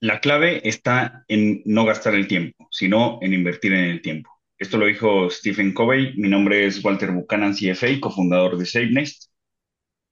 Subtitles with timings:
[0.00, 4.30] La clave está en no gastar el tiempo, sino en invertir en el tiempo.
[4.58, 6.14] Esto lo dijo Stephen Covey.
[6.16, 9.30] Mi nombre es Walter Buchanan, CFA, cofundador de SaveNest.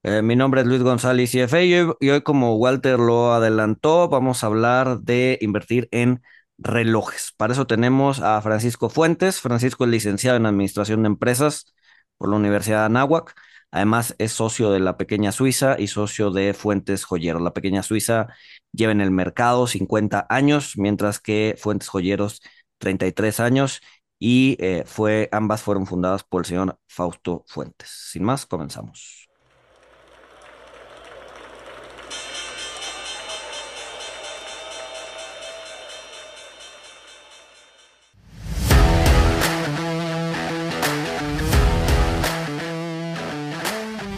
[0.02, 4.08] Eh, mi nombre es Luis González, CFA, y hoy, y hoy, como Walter lo adelantó,
[4.08, 6.22] vamos a hablar de invertir en
[6.58, 7.32] relojes.
[7.36, 9.40] Para eso tenemos a Francisco Fuentes.
[9.40, 11.74] Francisco es licenciado en Administración de Empresas
[12.18, 13.34] por la Universidad de Anáhuac.
[13.74, 17.42] Además, es socio de La Pequeña Suiza y socio de Fuentes Joyeros.
[17.42, 18.28] La Pequeña Suiza
[18.70, 22.40] lleva en el mercado 50 años, mientras que Fuentes Joyeros
[22.78, 23.80] 33 años
[24.20, 27.88] y eh, fue, ambas fueron fundadas por el señor Fausto Fuentes.
[27.90, 29.28] Sin más, comenzamos.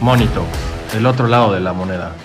[0.07, 0.45] Monito,
[0.95, 2.15] el otro lado de la moneda.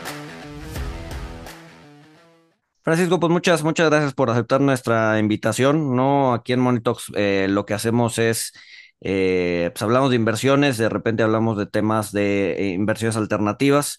[2.82, 5.96] Francisco, pues muchas, muchas gracias por aceptar nuestra invitación.
[5.96, 8.52] No, aquí en Monitox eh, lo que hacemos es,
[9.00, 13.98] eh, pues hablamos de inversiones, de repente hablamos de temas de eh, inversiones alternativas.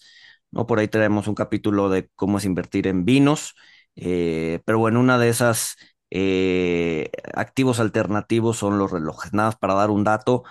[0.50, 3.54] No, por ahí tenemos un capítulo de cómo es invertir en vinos.
[3.94, 5.76] pero bueno, una de esas
[7.34, 9.34] activos alternativos son los relojes.
[9.34, 10.44] Nada más para dar un dato.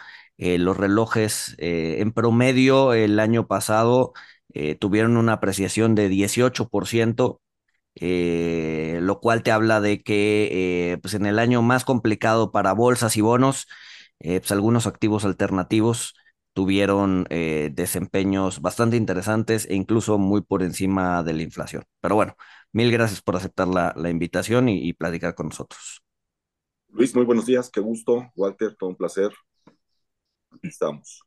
[0.43, 4.11] Eh, los relojes eh, en promedio el año pasado
[4.53, 7.39] eh, tuvieron una apreciación de 18%,
[7.95, 13.21] lo cual te habla de que pues en el año más complicado para bolsas y
[13.21, 13.67] bonos,
[14.19, 16.15] pues algunos activos alternativos
[16.51, 21.83] tuvieron desempeños bastante interesantes e incluso muy por encima de la inflación.
[22.01, 22.35] Pero bueno,
[22.73, 26.03] mil gracias por aceptar la, invitación y, y platicar con nosotros.
[26.89, 28.29] Luis, muy buenos días, qué gusto.
[28.35, 29.31] Walter, todo un placer
[30.61, 31.21] estamos.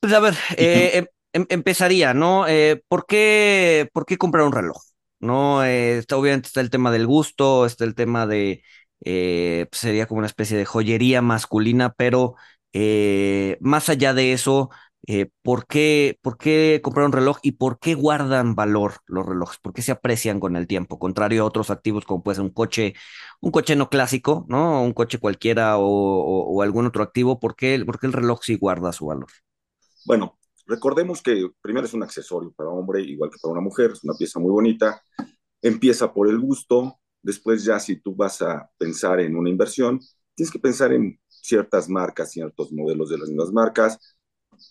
[0.00, 2.46] Pues a ver, eh, em, em, empezaría, ¿no?
[2.48, 4.78] Eh, ¿por, qué, ¿Por qué comprar un reloj?
[5.20, 5.64] ¿No?
[5.64, 8.62] Eh, está, obviamente está el tema del gusto, está el tema de,
[9.00, 12.34] pues sería como una especie de joyería masculina, pero
[13.60, 14.70] más allá de eso,
[15.06, 19.58] eh, ¿por qué, ¿por qué comprar un reloj y por qué guardan valor los relojes?
[19.58, 20.98] ¿Por qué se aprecian con el tiempo?
[20.98, 22.94] Contrario a otros activos como puede ser un coche,
[23.40, 24.82] un coche no clásico, ¿no?
[24.82, 28.92] Un coche cualquiera o, algún otro activo, ¿por qué, ¿por qué el reloj sí guarda
[28.92, 29.28] su valor?
[30.04, 34.04] Bueno, recordemos que primero es un accesorio para hombre, igual que para una mujer, es
[34.04, 35.02] una pieza muy bonita.
[35.60, 40.00] Empieza por el gusto, después ya si tú vas a pensar en una inversión,
[40.34, 43.98] tienes que pensar en ciertas marcas, ciertos modelos de las mismas marcas,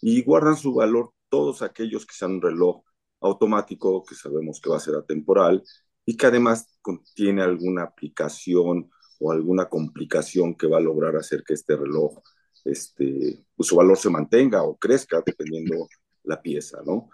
[0.02, 2.84] y guardan su valor todos aquellos que sean un reloj
[3.22, 5.64] automático, que sabemos que va a ser atemporal
[6.06, 11.54] y que además contiene alguna aplicación o alguna complicación que va a lograr hacer que
[11.54, 12.20] este reloj,
[12.66, 15.88] este, pues su valor se mantenga o crezca dependiendo
[16.24, 17.10] la pieza, ¿no?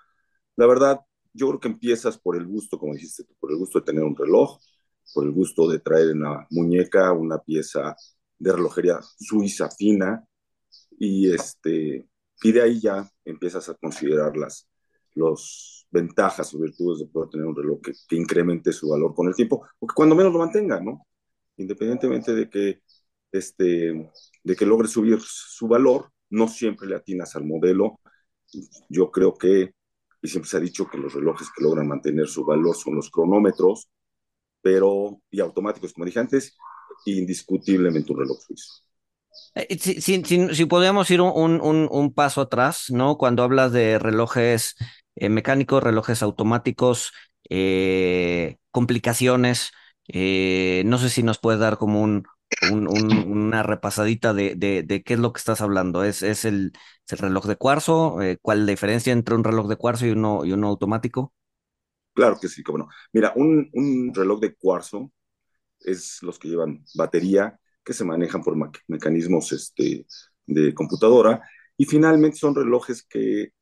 [0.55, 1.01] La verdad,
[1.33, 4.15] yo creo que empiezas por el gusto, como dijiste, por el gusto de tener un
[4.15, 4.59] reloj,
[5.13, 7.95] por el gusto de traer en la muñeca una pieza
[8.39, 10.25] de relojería suiza fina
[10.99, 12.07] y este
[12.43, 14.67] y de ahí ya empiezas a considerar las
[15.17, 19.35] los ventajas o virtudes de poder tener un reloj que, incremente su valor con el
[19.35, 21.05] tiempo, o que cuando menos lo mantenga, ¿no?
[21.57, 22.81] Independientemente de que,
[23.31, 24.11] este,
[24.43, 27.99] de que logre subir su valor, no siempre le atinas al modelo.
[28.89, 29.73] Yo creo que,
[30.21, 33.09] y siempre se ha dicho que los relojes que logran mantener su valor son los
[33.09, 33.89] cronómetros,
[34.61, 36.57] pero, y automáticos, como dije antes,
[37.05, 38.86] indiscutiblemente un reloj suizo.
[39.55, 43.17] Eh, si, si, si, podemos ir un, un, un, paso atrás, ¿no?
[43.17, 44.75] Cuando hablas de relojes
[45.15, 47.11] eh, mecánicos, relojes automáticos,
[47.49, 49.71] eh, complicaciones,
[50.07, 52.27] no sé si nos puedes dar como un,
[52.71, 56.03] una repasadita de, de, de, qué es lo que estás hablando.
[56.03, 56.71] ¿Es, es, el,
[57.09, 58.17] el reloj de cuarzo?
[58.41, 61.33] ¿Cuál es la diferencia entre un reloj de cuarzo y uno, y uno automático?
[62.13, 62.89] Claro que sí, cómo no.
[63.13, 65.11] Mira, un, un reloj de cuarzo
[65.79, 68.57] es los que llevan batería que se manejan por
[68.89, 70.05] mecanismos este,
[70.45, 71.41] de computadora
[71.77, 73.53] y finalmente son relojes que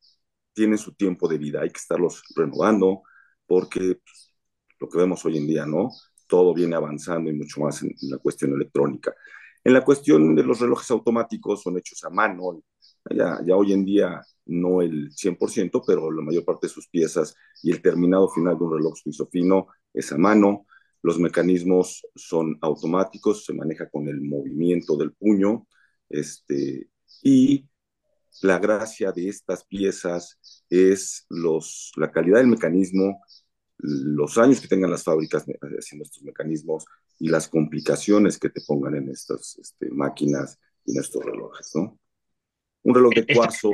[0.52, 3.02] tienen su tiempo de vida, hay que estarlos renovando
[3.46, 4.34] porque pues,
[4.80, 5.90] lo que vemos hoy en día, ¿no?
[6.26, 9.14] Todo viene avanzando y mucho más en, la cuestión electrónica.
[9.62, 12.64] En la cuestión de los relojes automáticos son hechos a mano,
[13.08, 17.36] ya, ya hoy en día no el 100%, pero la mayor parte de sus piezas
[17.62, 20.66] y el terminado final de un reloj suizo fino es a mano.
[21.06, 25.68] Los mecanismos son automáticos, se maneja con el movimiento del puño,
[26.08, 26.88] este,
[27.22, 27.68] y
[28.42, 30.36] la gracia de estas piezas
[30.68, 33.22] es los, la calidad del mecanismo,
[33.78, 35.44] los años que tengan las fábricas
[35.78, 36.84] haciendo estos mecanismos
[37.20, 42.00] y las complicaciones que te pongan en estas este, máquinas y en estos relojes, ¿no?
[42.82, 43.70] Un reloj de cuarzo,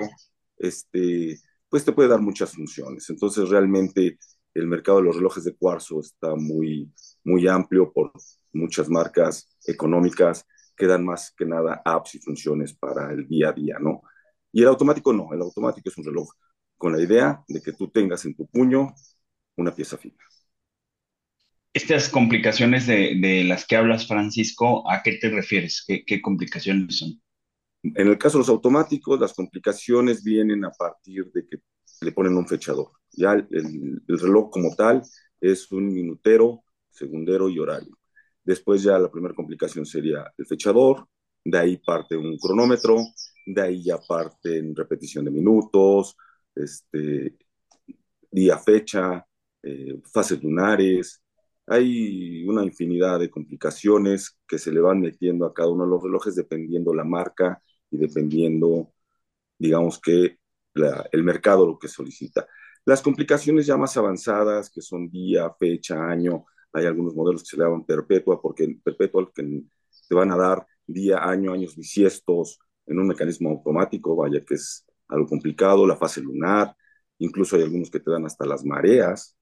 [0.58, 1.40] este,
[1.70, 3.08] pues te puede dar muchas funciones.
[3.08, 4.18] Entonces, realmente
[4.54, 6.92] el mercado de los relojes de cuarzo está muy,
[7.24, 8.12] muy amplio por
[8.52, 10.46] muchas marcas económicas
[10.76, 14.02] que dan más que nada apps y funciones para el día a día, ¿no?
[14.52, 16.28] Y el automático no, el automático es un reloj
[16.76, 18.94] con la idea de que tú tengas en tu puño
[19.56, 20.16] una pieza fina.
[21.74, 25.84] Estas complicaciones de, de las que hablas, Francisco, ¿a qué te refieres?
[25.86, 27.20] ¿Qué, qué complicaciones son?
[27.82, 31.58] En el caso de los automáticos, las complicaciones vienen a partir de que
[32.02, 32.92] le ponen un fechador.
[33.12, 33.46] Ya el,
[34.06, 35.02] el, reloj como tal
[35.40, 37.96] es un minutero, segundero y horario.
[38.44, 41.06] Después ya la primera complicación sería el fechador,
[41.44, 42.98] de ahí parte un cronómetro,
[43.46, 46.16] de ahí ya parte en repetición de minutos,
[46.54, 47.36] este,
[48.30, 49.26] día, fecha,
[49.62, 51.22] eh, fases lunares.
[51.66, 56.02] Hay una infinidad de complicaciones que se le van metiendo a cada uno de los
[56.02, 58.92] relojes dependiendo la marca y dependiendo,
[59.58, 60.38] digamos que
[60.74, 62.46] la, el mercado lo que solicita.
[62.84, 67.56] Las complicaciones ya más avanzadas, que son día, fecha, año, hay algunos modelos que se
[67.56, 69.62] le llaman perpetua, porque perpetua que
[70.08, 74.84] te van a dar día, año, años bisiestos en un mecanismo automático, vaya que es
[75.08, 76.74] algo complicado, la fase lunar,
[77.18, 79.36] incluso hay algunos que te dan hasta las mareas,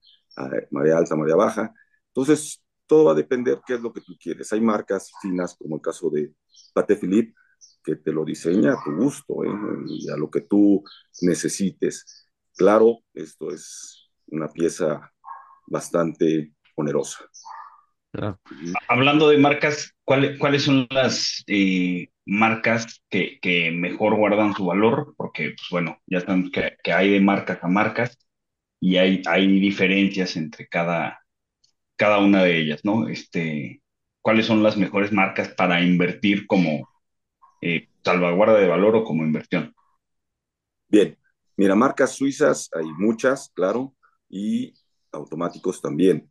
[0.71, 1.75] marea alta, marea baja.
[2.09, 4.53] Entonces, todo va a depender qué es lo que tú quieres.
[4.53, 6.35] Hay marcas finas, como el caso de
[6.75, 7.35] Pate Philippe,
[7.83, 9.49] que te lo diseña a tu gusto ¿eh?
[9.87, 10.83] y a lo que tú
[11.23, 12.29] necesites.
[12.57, 15.13] Claro, esto es una pieza
[15.67, 17.25] bastante onerosa.
[18.89, 25.15] Hablando de marcas, ¿cuáles, cuáles son las eh, marcas que, que, mejor guardan su valor?
[25.17, 28.19] Porque, pues bueno, ya sabemos que, que, hay de marcas a marcas
[28.81, 31.21] y hay, hay diferencias entre cada,
[31.97, 33.09] cada una de ellas, ¿no?
[33.09, 33.81] Este,
[34.23, 36.89] ¿Cuáles son las mejores marcas para invertir como
[37.63, 39.75] eh, salvaguarda de valor o como inversión?
[40.89, 41.17] Bien,
[41.61, 43.95] mira, marcas suizas hay muchas, claro,
[44.29, 44.75] y
[45.13, 46.29] automáticos también.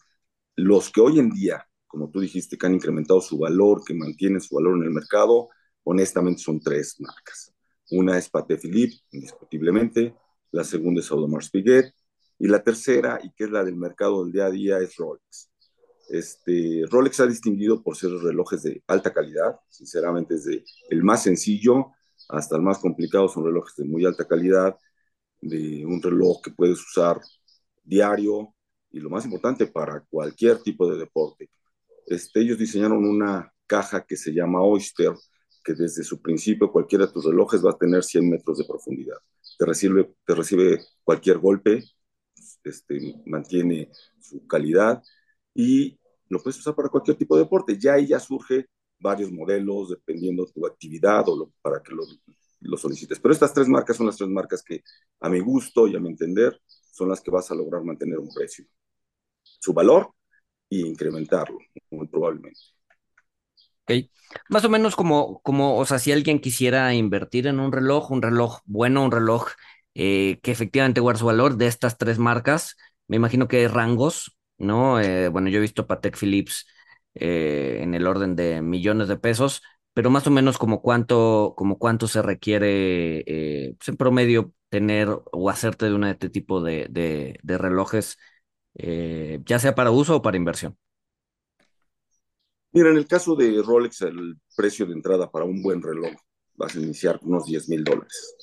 [0.55, 4.39] Los que hoy en día como tú dijiste, que han incrementado su valor, que mantienen
[4.39, 5.49] su valor en el mercado,
[5.83, 7.51] honestamente son tres marcas.
[7.89, 10.15] Una es Patek Philippe, indiscutiblemente,
[10.51, 11.91] la segunda es Audemars Piguet,
[12.37, 15.49] y la tercera, y que es la del mercado del día a día, es Rolex.
[16.09, 21.91] Este, Rolex ha distinguido por ser relojes de alta calidad, sinceramente desde el más sencillo
[22.29, 24.77] hasta el más complicado son relojes de muy alta calidad,
[25.41, 27.19] de un reloj que puedes usar
[27.83, 28.53] diario
[28.91, 31.49] y lo más importante para cualquier tipo de deporte.
[32.07, 35.13] Este, ellos diseñaron una caja que se llama Oyster,
[35.63, 39.17] que desde su principio cualquiera de tus relojes va a tener 100 metros de profundidad.
[39.57, 41.83] Te recibe, te recibe cualquier golpe,
[42.63, 45.01] este, mantiene su calidad
[45.53, 45.99] y
[46.29, 47.77] lo puedes usar para cualquier tipo de deporte.
[47.77, 48.67] Ya ahí ya surge
[48.99, 52.03] varios modelos dependiendo de tu actividad o lo, para que lo,
[52.61, 53.19] lo solicites.
[53.19, 54.83] Pero estas tres marcas son las tres marcas que
[55.19, 56.59] a mi gusto y a mi entender
[56.91, 58.65] son las que vas a lograr mantener un precio.
[59.43, 60.13] Su valor
[60.69, 61.57] y incrementarlo,
[61.89, 62.59] muy probablemente.
[63.83, 64.09] Ok.
[64.49, 68.21] Más o menos como, como, o sea, si alguien quisiera invertir en un reloj, un
[68.21, 69.47] reloj bueno, un reloj
[69.95, 72.75] eh, que efectivamente guarda su valor de estas tres marcas,
[73.07, 74.99] me imagino que hay rangos, ¿no?
[74.99, 76.67] Eh, bueno, yo he visto Patek Philips
[77.15, 79.63] eh, en el orden de millones de pesos,
[79.99, 85.49] pero más o menos como cuánto, como cuánto se requiere pues en promedio tener o
[85.49, 88.17] hacerte de, una, de este tipo de, relojes
[88.75, 90.77] eh, ya sea para uso o para inversión?
[92.71, 96.13] Mira, en el caso de Rolex, el precio de entrada para un buen reloj
[96.55, 98.37] vas a iniciar unos 10 mil dólares.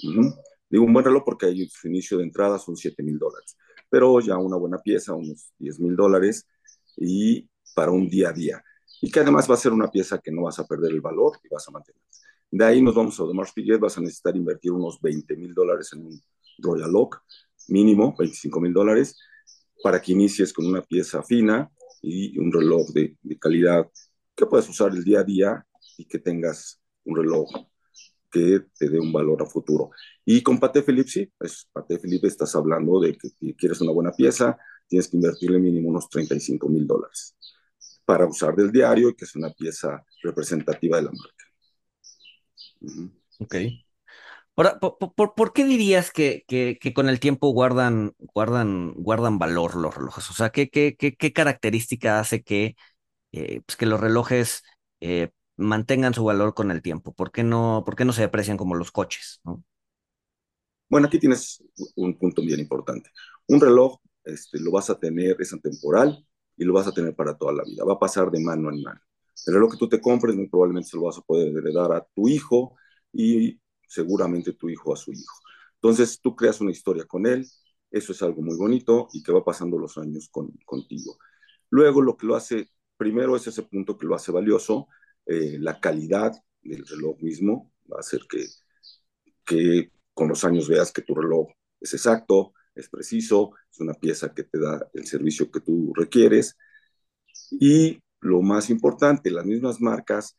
[0.69, 3.57] Digo un buen reloj porque ahí su inicio de entrada son 7 mil dólares,
[3.89, 6.47] pero ya una buena pieza, unos 10 mil dólares
[6.99, 8.63] y para un día a día.
[9.01, 11.39] Y que además va a ser una pieza que no vas a perder el valor
[11.45, 12.01] y vas a mantener.
[12.51, 15.91] De ahí nos vamos a Audemars Piguet, vas a necesitar invertir unos 20 mil dólares
[15.93, 16.21] en un
[16.59, 17.23] Royal Lock,
[17.69, 19.19] mínimo 25 mil dólares,
[19.83, 23.91] para que inicies con una pieza fina y un reloj de, de calidad
[24.35, 25.67] que puedas usar el día a día
[25.99, 27.49] y que tengas un reloj
[28.31, 29.91] que te dé un valor a futuro.
[30.25, 34.13] Y con Patek Philippe, sí, pues Patek Philippe estás hablando de que quieres una buena
[34.13, 37.36] pieza, tienes que invertirle mínimo unos 35 mil dólares
[38.07, 41.45] para usar del diario y que es una pieza representativa de la marca.
[42.81, 43.13] Uh -huh.
[43.41, 43.55] Ok.
[44.57, 49.39] Ahora, ¿por, por, por qué dirías que, que, que, con el tiempo guardan, guardan, guardan
[49.39, 50.31] valor los relojes?
[50.31, 52.75] O sea, ¿qué, qué, qué característica hace que,
[53.33, 54.63] eh, pues que los relojes
[55.01, 57.13] eh, mantengan su valor con el tiempo?
[57.13, 59.41] ¿Por qué no, por qué no se aprecian como los coches?
[59.45, 59.63] ¿no?
[60.89, 61.63] Bueno, aquí tienes
[61.97, 63.11] un punto bien importante.
[63.49, 67.37] Un reloj este, lo vas a tener, es atemporal y lo vas a tener para
[67.37, 67.85] toda la vida.
[67.85, 69.01] Va a pasar de mano en mano.
[69.47, 72.05] El reloj que tú te compres muy probablemente se lo vas a poder heredar a
[72.15, 72.77] tu hijo
[73.13, 75.37] y seguramente tu hijo a su hijo.
[75.75, 77.47] Entonces tú creas una historia con él,
[77.91, 81.19] Eso es algo muy bonito y que va pasando los años con, contigo.
[81.71, 84.89] Luego lo que lo hace, primero es ese punto que lo hace valioso,
[85.27, 86.33] eh, la calidad
[86.63, 88.45] del reloj mismo va a hacer que,
[89.45, 91.49] que con los años veas que tu reloj
[91.81, 96.57] es exacto, es preciso, es una pieza que te da el servicio que tú requieres.
[97.51, 100.37] Y lo más importante, las mismas marcas,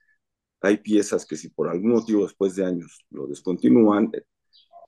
[0.62, 4.12] hay piezas que si por algún motivo después de años lo descontinúan,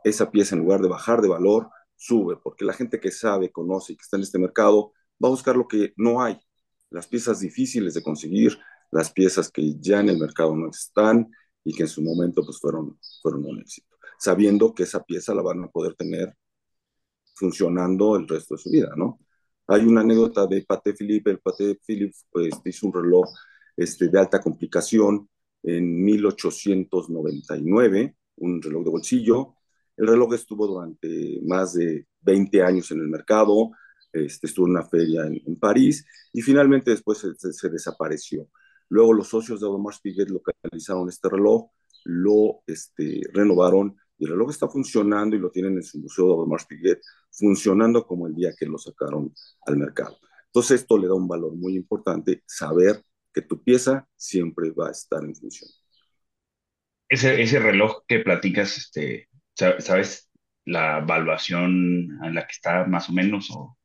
[0.03, 3.93] esa pieza en lugar de bajar de valor, sube, porque la gente que sabe, conoce
[3.93, 6.39] y que está en este mercado va a buscar lo que no hay,
[6.89, 8.57] las piezas difíciles de conseguir,
[8.91, 11.29] las piezas que ya en el mercado no están
[11.63, 15.41] y que en su momento pues fueron, fueron un éxito, sabiendo que esa pieza la
[15.41, 16.35] van a poder tener
[17.39, 19.19] funcionando el resto de su vida, ¿no?
[19.67, 23.25] Hay una anécdota de Pate Philippe, el Pate Philippe pues hizo un reloj
[23.77, 25.29] este, de alta complicación
[25.63, 29.55] en 1899, un reloj de bolsillo,
[29.95, 33.71] el reloj estuvo durante más de 20 años en el mercado,
[34.11, 38.47] este, estuvo en una feria en, París y finalmente después se, desapareció.
[38.89, 41.69] Luego los socios de Audemars Piguet localizaron este reloj,
[42.05, 46.31] lo este, renovaron y el reloj está funcionando y lo tienen en su museo de
[46.33, 46.99] Audemars Piguet,
[47.31, 49.33] funcionando como el día que lo sacaron
[49.65, 50.17] al mercado.
[50.45, 54.91] Entonces esto le da un valor muy importante, saber que tu pieza siempre va a
[54.91, 55.69] estar en función.
[57.07, 59.29] Ese, ese reloj que platicas, este,
[59.79, 60.29] ¿Sabes
[60.65, 63.49] la evaluación en la que está más o menos?
[63.51, 63.77] O,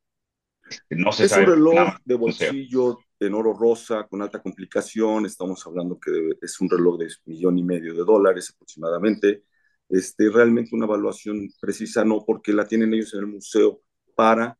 [0.69, 5.27] este, no se es un reloj de bolsillo en oro rosa con alta complicación.
[5.27, 6.11] Estamos hablando que
[6.41, 9.45] es un reloj de millón y medio de dólares aproximadamente.
[9.89, 13.83] Este, realmente una evaluación precisa no, porque la tienen ellos en el museo
[14.17, 14.59] para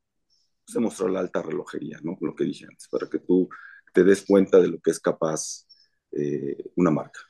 [0.65, 2.17] pues, demostrar la alta relojería, ¿no?
[2.21, 3.49] Lo que dije antes, para que tú
[3.93, 5.67] te des cuenta de lo que es capaz
[6.13, 7.21] eh, una marca.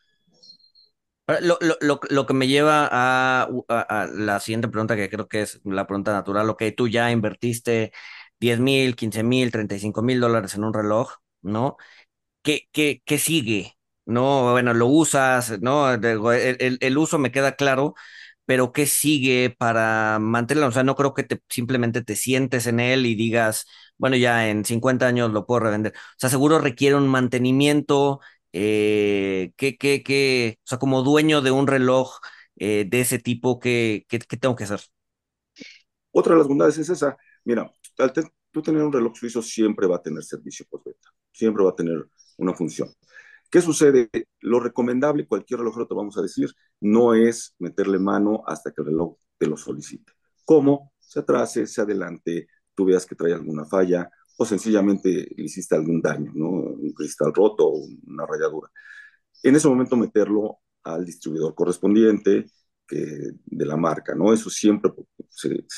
[1.40, 3.48] Lo, lo, lo, que me lleva a,
[4.12, 7.92] la siguiente pregunta, que creo que es la pregunta natural, ok, tú ya invertiste
[8.40, 11.78] 10 mil, 15 mil, 35 mil dólares en un reloj, ¿no?
[12.42, 13.78] ¿Qué, qué, qué sigue?
[14.06, 15.90] No, bueno, lo usas, ¿no?
[15.92, 17.94] El, uso me queda claro,
[18.44, 20.68] pero ¿qué sigue para mantenerlo?
[20.68, 24.48] O sea, no creo que te, simplemente te sientes en él y digas, bueno, ya
[24.50, 25.92] en 50 años lo puedo revender.
[25.96, 28.20] O sea, seguro requiere un mantenimiento,
[28.52, 32.18] eh, ¿qué, qué, qué, o sea, como dueño de un reloj
[32.56, 34.80] eh, de ese tipo, ¿qué, ¿qué, qué, tengo que hacer?
[36.12, 37.16] Otra de las bondades es esa.
[37.44, 38.12] Mira, al
[38.50, 42.06] tú tener un reloj suizo siempre va a tener servicio postventa, siempre va a tener
[42.36, 42.88] una función.
[43.54, 44.10] ¿Qué sucede?
[44.40, 48.86] Lo recomendable, cualquier relojero te vamos a decir, no es meterle mano hasta que el
[48.86, 50.12] reloj te lo solicite.
[50.44, 50.92] ¿Cómo?
[50.98, 56.02] Se atrase, se adelante, tú veas que trae alguna falla o sencillamente le hiciste algún
[56.02, 56.48] daño, ¿no?
[56.48, 58.68] Un cristal roto una rayadura.
[59.44, 62.46] En ese momento meterlo al distribuidor correspondiente
[62.84, 64.32] que, de la marca, ¿no?
[64.32, 64.90] Eso siempre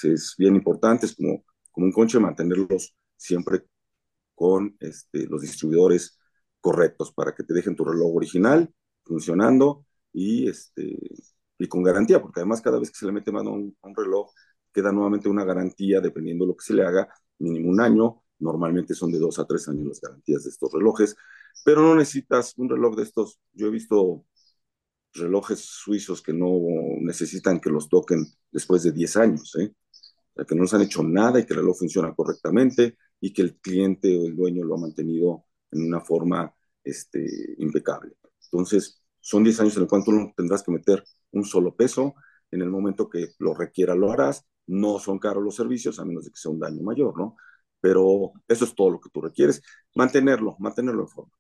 [0.03, 3.67] es bien importante, es como, como un conche mantenerlos siempre
[4.35, 6.19] con este, los distribuidores
[6.67, 8.69] correctos para que te dejen tu reloj original
[9.05, 10.99] funcionando y, este,
[11.59, 14.33] y con garantía, porque además cada vez que se le mete mano a un, reloj,
[14.73, 17.09] queda nuevamente una garantía, dependiendo de lo que se le haga,
[17.39, 21.17] mínimo un año, Normalmente son de dos a tres años las garantías de estos relojes,
[21.65, 23.41] pero no necesitas un reloj de estos.
[23.55, 24.27] Yo he visto
[25.15, 26.61] relojes suizos que no
[27.01, 29.73] necesitan que los toquen después de 10 años, ¿eh?
[30.47, 33.57] que no les han hecho nada y que el reloj funciona correctamente y que el
[33.57, 36.55] cliente o el dueño lo ha mantenido en una forma
[36.87, 37.27] este,
[37.59, 38.17] impecable.
[38.45, 42.15] Entonces, son 10 años en el cual tú no tendrás que meter un solo peso.
[42.51, 44.47] En el momento que lo requiera, lo harás.
[44.67, 47.37] No son caros los servicios, a menos de que sea un daño mayor, ¿no?
[47.81, 49.63] pero eso es todo lo que tú requieres,
[49.95, 51.33] mantenerlo, mantenerlo en forma.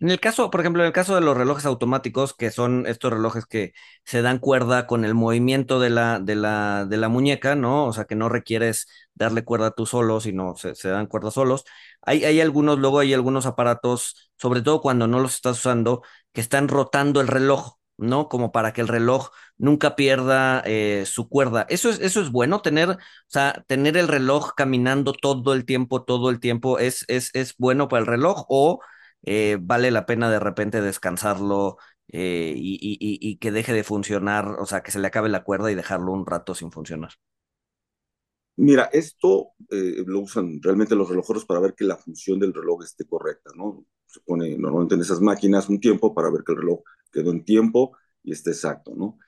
[0.00, 3.12] En el caso, por ejemplo, en el caso de los relojes automáticos, que son estos
[3.12, 3.72] relojes que
[4.04, 7.86] se dan cuerda con el movimiento de la, de la, de la muñeca, ¿no?
[7.86, 11.64] O sea, que no requieres darle cuerda tú solo, sino se, se dan cuerda solos.
[12.02, 16.02] Hay, hay algunos, luego hay algunos aparatos, sobre todo cuando no los estás usando,
[16.32, 17.74] que están rotando el reloj.
[18.00, 18.28] ¿no?
[18.28, 21.66] Como para que el reloj nunca pierda eh, su cuerda.
[21.68, 26.04] Eso es, eso es bueno, tener, o sea, tener el reloj caminando todo el tiempo,
[26.04, 28.78] todo el tiempo, ¿es, es, es bueno para el reloj o
[29.22, 31.76] eh, vale la pena de repente descansarlo
[32.08, 35.74] eh, y, que deje de funcionar, o sea, que se le acabe la cuerda y
[35.74, 37.12] dejarlo un rato sin funcionar?
[38.56, 43.04] Mira, esto lo usan realmente los relojeros para ver que la función del reloj esté
[43.04, 43.84] correcta, ¿no?
[44.06, 46.80] Se pone normalmente en esas máquinas un tiempo para ver que el reloj
[47.12, 49.18] quedó en tiempo y está exacto, ¿no?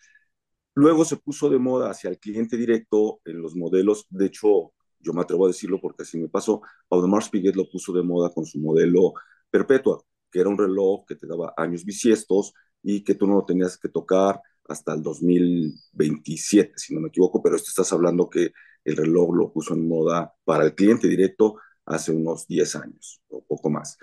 [0.75, 5.13] Luego se puso de moda hacia el cliente directo en los modelos, de hecho, yo
[5.13, 8.47] me atrevo a decirlo porque así me pasó, Audemars Piguet lo puso de moda con
[8.47, 9.15] su modelo
[9.51, 13.45] Perpetua, que era un reloj que te daba años bisiestos y que tú no lo
[13.45, 18.53] tenías que tocar hasta el 2027, si no me equivoco, pero estás hablando que
[18.85, 23.45] el reloj lo puso en moda para el cliente directo hace unos 10 años o
[23.45, 23.99] poco más.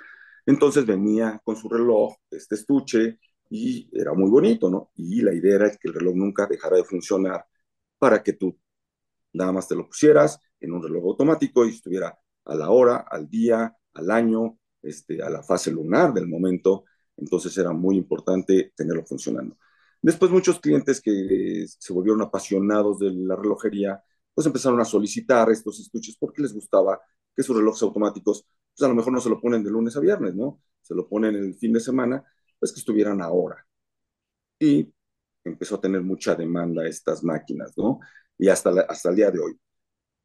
[0.46, 4.92] Entonces venía con su reloj, este estuche, y era muy bonito, ¿no?
[4.96, 7.46] Y la idea era que el reloj nunca dejara de funcionar
[7.98, 8.58] para que tú
[9.34, 13.30] nada más te lo pusieras en un reloj automático y estuviera a la hora, al
[13.30, 16.86] día, al año, este, a la fase lunar del momento.
[17.18, 19.58] Entonces era muy importante tenerlo funcionando.
[20.02, 24.02] Después muchos clientes que se volvieron apasionados de la relojería,
[24.34, 27.00] pues empezaron a solicitar estos estuches porque les gustaba
[27.36, 30.00] que sus relojes automáticos, pues a lo mejor no se lo ponen de lunes a
[30.00, 30.62] viernes, ¿no?
[30.82, 32.24] Se lo ponen el fin de semana,
[32.60, 33.66] pues que estuvieran ahora.
[34.60, 34.94] Y
[35.44, 38.00] empezó a tener mucha demanda estas máquinas, ¿no?
[38.38, 39.60] Y hasta, hasta el día de hoy.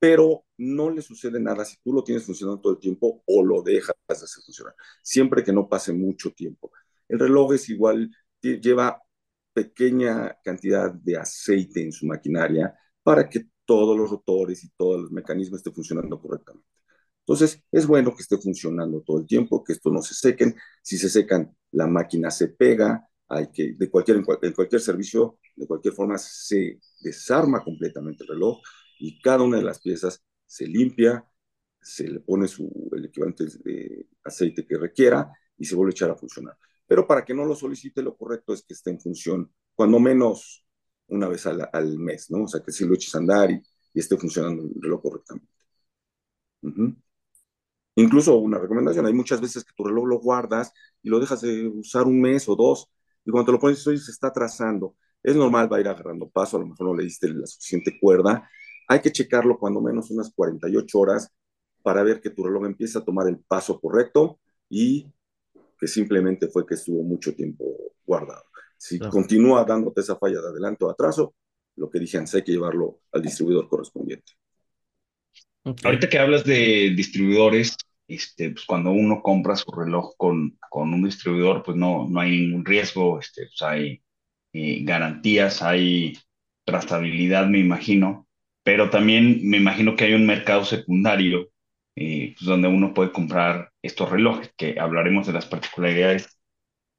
[0.02, 3.62] Pero no le sucede nada si tú lo tienes funcionando todo el tiempo o lo
[3.62, 6.72] dejas de hacer funcionar, siempre que no pase mucho tiempo.
[7.08, 8.10] El reloj es igual,
[8.42, 9.00] lleva
[9.52, 15.12] pequeña cantidad de aceite en su maquinaria para que todos los rotores y todos los
[15.12, 16.66] mecanismos estén funcionando correctamente.
[17.20, 20.56] Entonces, es bueno que esté funcionando todo el tiempo, que esto no se sequen.
[20.82, 23.06] Si se secan, la máquina se pega.
[23.28, 28.60] Hay que, de cualquier, en, cualquier servicio, de cualquier forma, se desarma completamente el reloj
[29.02, 31.26] y cada una de las piezas se limpia,
[31.80, 36.10] se le pone su, el equivalente de aceite que requiera y se vuelve a echar
[36.10, 36.56] a funcionar.
[36.86, 40.64] Pero para que no lo solicite, lo correcto es que esté en función, cuando menos
[41.08, 42.44] una vez al, al mes, ¿no?
[42.44, 43.60] O sea, que si lo eches a andar y,
[43.94, 45.48] y esté funcionando el reloj correctamente.
[46.62, 46.94] Uh
[47.96, 51.68] Incluso una recomendación, hay muchas veces que tu reloj lo guardas y lo dejas de
[51.68, 52.90] usar un mes o dos,
[53.24, 54.96] y cuando te lo pones hoy se está atrasando.
[55.22, 57.98] Es normal, va a ir agarrando paso, a lo mejor no le diste la suficiente
[58.00, 58.48] cuerda.
[58.92, 61.32] Hay que checarlo cuando menos unas 48 horas
[61.82, 65.06] para ver que tu reloj empieza a tomar el paso correcto y
[65.80, 67.64] que simplemente fue que estuvo mucho tiempo
[68.04, 68.44] guardado.
[68.76, 71.34] Si continúa dándote esa falla de adelanto o atraso,
[71.76, 74.32] lo que dije antes, hay que llevarlo al distribuidor correspondiente.
[75.84, 77.74] Ahorita que hablas de distribuidores,
[78.06, 82.32] este, pues cuando uno compra su reloj con, con un distribuidor, pues no, no hay
[82.42, 84.02] ningún riesgo, este, pues hay
[84.52, 86.12] eh, garantías, hay
[86.66, 88.28] trazabilidad, me imagino,
[88.62, 91.50] pero también me imagino que hay un mercado secundario
[91.96, 96.24] eh, pues donde uno puede comprar estos relojes, que hablaremos de las particularidades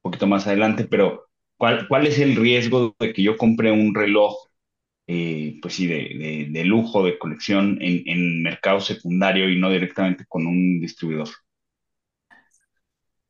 [0.02, 3.94] un poquito más adelante, pero ¿cuál, cuál es el riesgo de que yo compre un
[3.94, 4.36] reloj
[5.06, 10.24] eh, pues sí, de, de, lujo, de colección en, en, mercado secundario y no directamente
[10.26, 11.28] con un distribuidor?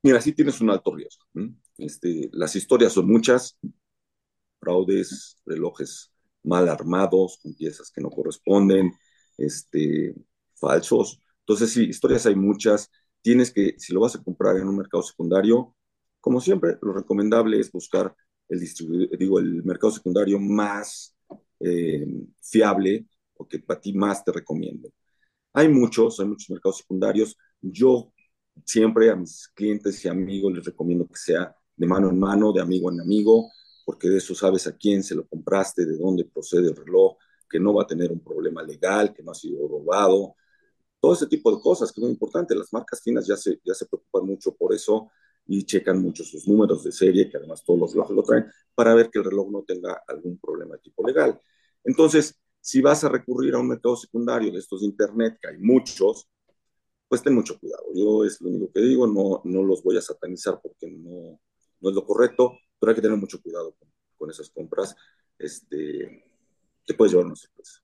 [0.03, 1.25] Mira, sí tienes un alto riesgo.
[1.79, 3.59] Este, las historias son muchas,
[4.61, 6.14] fraudes, relojes
[6.45, 8.93] mal armados, con piezas que no corresponden,
[9.37, 10.15] este,
[10.55, 11.21] falsos.
[11.41, 12.91] Entonces, sí, historias hay muchas.
[13.23, 15.75] Tienes que, si lo vas a comprar en un mercado secundario,
[16.21, 18.15] como siempre, lo recomendable es buscar
[18.49, 18.61] el
[19.19, 21.15] digo, el mercado secundario más
[21.61, 22.07] eh,
[22.41, 24.93] fiable o que para ti más te recomienden.
[25.53, 27.37] Hay muchos, hay muchos mercados secundarios.
[27.61, 28.13] Yo
[28.65, 32.61] siempre a mis clientes y amigos les recomiendo que sea de mano en mano, de
[32.61, 33.51] amigo en amigo,
[33.85, 37.17] porque de eso sabes a quién se lo compraste, de dónde procede el reloj,
[37.49, 40.35] que no va a tener un problema legal, que no ha sido robado,
[41.01, 42.55] todo ese tipo de cosas que es muy importante.
[42.55, 45.11] Las marcas finas ya se, ya se preocupan mucho por eso
[45.47, 48.95] y checan mucho sus números de serie, que además todos los relojes lo traen, para
[48.95, 51.39] ver que el reloj no tenga algún problema de tipo legal.
[51.85, 55.59] Entonces, si vas a recurrir a un mercado secundario de estos de Internet, que hay
[55.59, 56.27] muchos,
[57.07, 57.85] pues ten mucho cuidado.
[57.95, 61.39] Yo es lo único que digo, no, no los voy a satanizar porque no,
[61.81, 64.95] no es lo correcto, pero hay que tener mucho cuidado con, con esas compras.
[65.39, 66.23] Este,
[66.85, 67.81] te puedes llevar una sorpresa.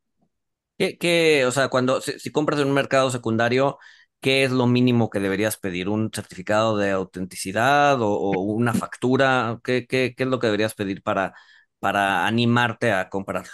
[0.76, 3.78] ¿Qué, qué, o sea, cuando si, si, compras en un mercado secundario,
[4.20, 5.88] ¿qué es lo mínimo que deberías pedir?
[5.88, 9.58] ¿Un certificado de autenticidad o, o una factura?
[9.64, 11.32] ¿Qué, ¿Qué, qué, es lo que deberías pedir para,
[11.78, 13.52] para animarte a comprarlo?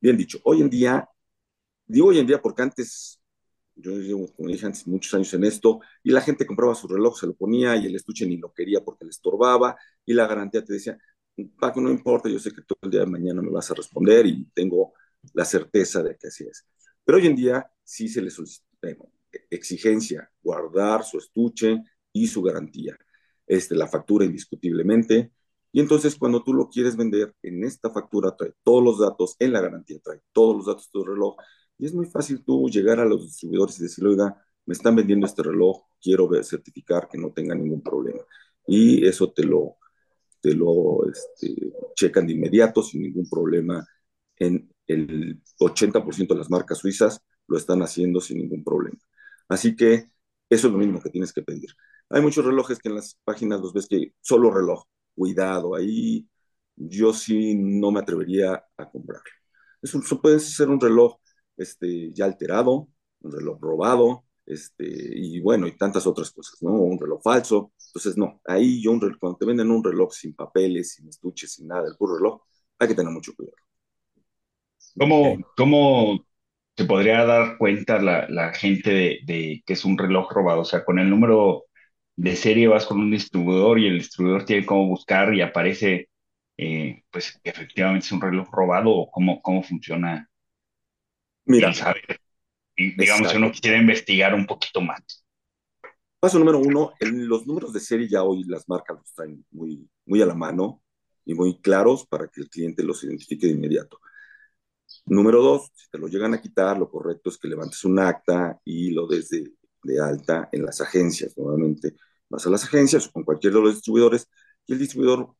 [0.00, 1.08] Bien dicho, hoy en día,
[1.86, 3.20] digo hoy en día porque antes,
[3.76, 7.18] yo llevo, como dije antes, muchos años en esto, y la gente compraba su reloj,
[7.18, 10.64] se lo ponía y el estuche ni lo quería porque le estorbaba, y la garantía
[10.64, 10.98] te decía,
[11.58, 14.26] Paco, no importa, yo sé que todo el día de mañana me vas a responder
[14.26, 14.92] y tengo
[15.32, 16.64] la certeza de que así es.
[17.04, 18.64] Pero hoy en día sí se le solicita
[19.50, 21.82] exigencia, guardar su estuche
[22.12, 22.96] y su garantía.
[23.46, 25.32] Este, la factura indiscutiblemente,
[25.72, 29.52] y entonces cuando tú lo quieres vender, en esta factura trae todos los datos, en
[29.52, 31.36] la garantía trae todos los datos de tu reloj.
[31.84, 35.26] Y es muy fácil tú llegar a los distribuidores y decirle, oiga, me están vendiendo
[35.26, 38.20] este reloj, quiero certificar que no tenga ningún problema.
[38.66, 39.76] Y eso te lo,
[40.40, 43.86] te lo este, checan de inmediato sin ningún problema.
[44.38, 48.98] En el 80% de las marcas suizas lo están haciendo sin ningún problema.
[49.46, 50.10] Así que
[50.48, 51.68] eso es lo mismo que tienes que pedir.
[52.08, 56.26] Hay muchos relojes que en las páginas los ves que solo reloj, cuidado, ahí
[56.76, 59.30] yo sí no me atrevería a comprarlo.
[59.84, 61.18] Eso, puede ser un reloj
[61.56, 62.88] este, ya alterado,
[63.20, 66.72] un reloj robado, este, y bueno, y tantas otras cosas, ¿no?
[66.72, 67.72] Un reloj falso.
[67.88, 71.52] Entonces, no, ahí yo, un reloj, cuando te venden un reloj sin papeles, sin estuches,
[71.54, 72.42] sin nada, el puro reloj,
[72.78, 73.56] hay que tener mucho cuidado.
[74.98, 76.24] ¿Cómo, cómo
[76.76, 80.60] se podría dar cuenta la, la gente de, de, que es un reloj robado?
[80.62, 81.64] O sea, con el número
[82.16, 86.10] de serie vas con un distribuidor y el distribuidor tiene cómo buscar y aparece,
[86.56, 90.28] eh, pues, que efectivamente es un reloj robado o cómo, cómo funciona.
[91.46, 91.72] Mira,
[92.76, 95.24] y, digamos, si uno quisiera investigar un poquito más.
[96.18, 100.22] Paso número uno, los números de serie ya hoy las marcas los traen muy, muy
[100.22, 100.82] a la mano
[101.24, 104.00] y muy claros para que el cliente los identifique de inmediato.
[105.06, 108.58] Número dos, si te lo llegan a quitar, lo correcto es que levantes un acta
[108.64, 109.52] y lo des de,
[109.82, 111.36] de alta en las agencias.
[111.36, 111.94] Nuevamente,
[112.28, 114.26] vas a las agencias o con cualquiera de los distribuidores
[114.66, 115.34] y el distribuidor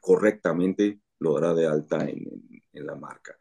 [0.00, 3.36] correctamente lo dará de alta en, en, en la marca.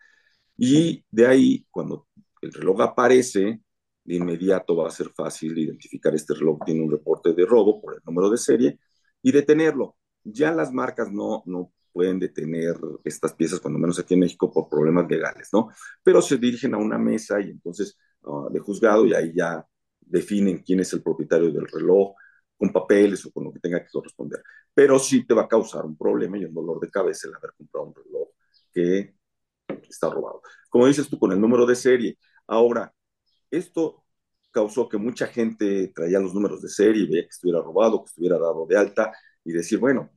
[0.57, 2.07] Y de ahí, cuando
[2.41, 3.61] el reloj aparece,
[4.03, 7.95] de inmediato va a ser fácil identificar este reloj tiene un reporte de robo por
[7.95, 8.79] el número de serie
[9.21, 9.95] y detenerlo.
[10.23, 14.69] Ya las marcas no, no pueden detener estas piezas, cuando menos aquí en México, por
[14.69, 15.69] problemas legales, ¿no?
[16.03, 19.65] Pero se dirigen a una mesa y entonces uh, de juzgado y ahí ya
[19.99, 22.13] definen quién es el propietario del reloj,
[22.57, 24.41] con papeles o con lo que tenga que corresponder.
[24.73, 27.53] Pero sí te va a causar un problema y un dolor de cabeza el haber
[27.57, 28.29] comprado un reloj
[28.71, 29.15] que
[29.91, 30.41] está robado.
[30.69, 32.17] Como dices tú, con el número de serie,
[32.51, 32.93] Ahora,
[33.49, 34.03] esto
[34.51, 38.37] causó que mucha gente traía los números de serie, veía que estuviera robado, que estuviera
[38.37, 39.13] dado de alta,
[39.45, 40.11] y decir, bueno,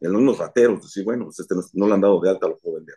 [0.00, 2.78] en unos rateros, decir, bueno, pues este no, no han dado de alta, lo puedo
[2.78, 2.96] vender.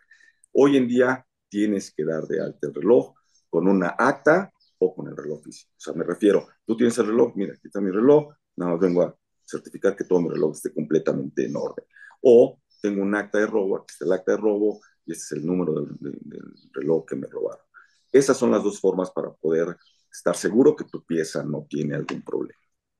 [0.52, 3.14] Hoy en día tienes que dar de alta el reloj
[3.48, 5.70] con una acta o con el reloj físico.
[5.76, 8.80] O sea, me refiero, tú tienes el reloj, mira, aquí está mi reloj, nada más
[8.80, 11.84] vengo a certificar que todo mi reloj esté completamente en orden.
[12.20, 15.32] O tengo un acta de robo, aquí está el acta de robo, y este es
[15.32, 17.64] el número del, del, del reloj que me robaron.
[18.12, 19.76] Esas son las dos formas para poder
[20.10, 22.58] estar seguro que tu pieza no tiene algún problema.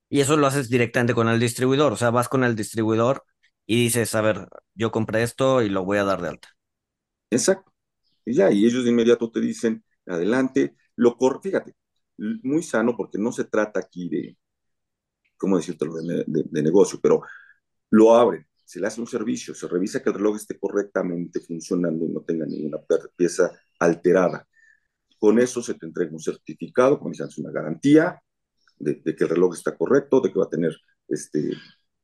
[0.08, 3.24] Y eso lo haces directamente con el distribuidor, o sea, vas con el distribuidor
[3.66, 6.48] y dices, a ver, yo compré esto y lo voy a dar de alta.
[7.30, 7.72] Exacto.
[8.24, 11.74] Y ya, y ellos de inmediato te dicen, adelante, lo cor fíjate,
[12.18, 14.38] muy sano porque no se trata aquí de,
[15.36, 17.22] ¿cómo decirte?, de, de, de negocio, pero
[17.90, 22.04] lo abren, se le hace un servicio, se revisa que el reloj esté correctamente funcionando
[22.04, 22.78] y no tenga ninguna
[23.16, 24.46] pieza alterada.
[25.18, 28.20] Con eso se te entrega un certificado, como dicen, una garantía
[28.78, 30.76] de, que el reloj está correcto, de que va a tener
[31.08, 31.52] este,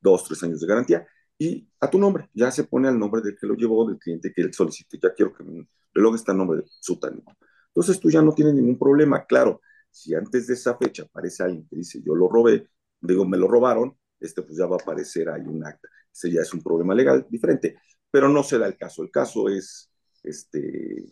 [0.01, 1.07] dos, tres años de garantía,
[1.38, 4.33] y a tu nombre, ya se pone al nombre del que lo llevó, del cliente
[4.35, 7.33] que él solicite, ya quiero que mi reloj esté a nombre de Sutanito.
[7.68, 11.66] Entonces tú ya no tienes ningún problema, claro, si antes de esa fecha aparece alguien
[11.68, 12.68] que dice yo lo robé,
[13.01, 15.88] digo me lo robaron, este pues ya va a aparecer ahí un acta.
[16.18, 17.76] Ese ya es un problema legal diferente,
[18.11, 19.02] pero no se da el caso.
[19.02, 19.90] El caso es,
[20.24, 21.07] este,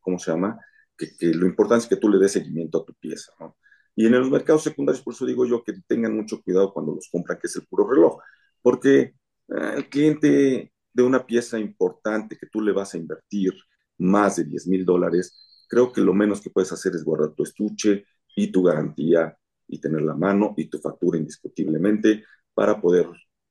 [0.00, 0.58] ¿cómo se llama?
[0.98, 3.56] que, que, lo importante es que tú le des seguimiento a tu pieza, ¿no?
[3.94, 7.08] Y en los mercados secundarios, por eso digo yo que tengan mucho cuidado cuando los
[7.10, 8.18] compran, que es el puro reloj,
[8.62, 13.54] porque eh, el cliente de una pieza importante que tú le vas a invertir
[13.98, 17.42] más de 10 mil dólares, creo que lo menos que puedes hacer es guardar tu
[17.42, 18.04] estuche
[18.36, 23.08] y tu garantía y tener la mano y tu factura indiscutiblemente para poder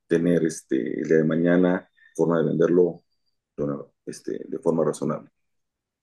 [0.08, 3.04] tener este, el día de mañana forma de venderlo
[4.06, 5.30] este, de forma razonable.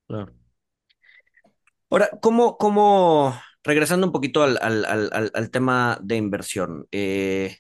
[0.07, 0.33] Claro.
[1.91, 7.59] Ahora, ¿cómo, cómo, regresando un poquito al, al, al, al tema de inversión, eh,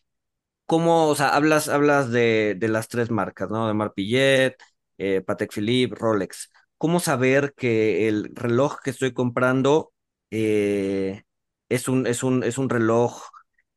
[0.66, 3.68] ¿cómo, o sea, hablas, hablas de, de, las tres marcas, ¿no?
[3.68, 4.56] De Marpillet,
[4.98, 6.50] eh, Patek Philippe, Rolex.
[6.78, 9.92] ¿Cómo saber que el reloj que estoy comprando
[10.30, 11.22] eh,
[11.68, 13.22] es, un, es, un, es un reloj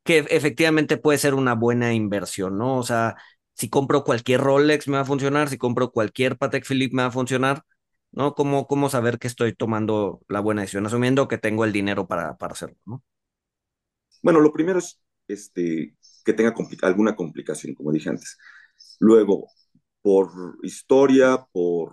[0.08, 2.78] que efectivamente puede ser una buena inversión, ¿no?
[2.78, 3.18] O sea,
[3.54, 7.10] si compro cualquier Rolex me va a funcionar, si compro cualquier Patek Philippe me va
[7.10, 7.64] a funcionar,
[8.12, 8.34] ¿no?
[8.34, 12.38] ¿Cómo, cómo saber que estoy tomando la buena decisión, asumiendo que tengo el dinero para,
[12.38, 13.04] para hacerlo, ¿no?
[14.24, 18.38] Bueno, lo primero es este, que tenga compl alguna complicación, como dije antes.
[19.00, 19.50] Luego,
[20.02, 20.30] por
[20.64, 21.92] historia, por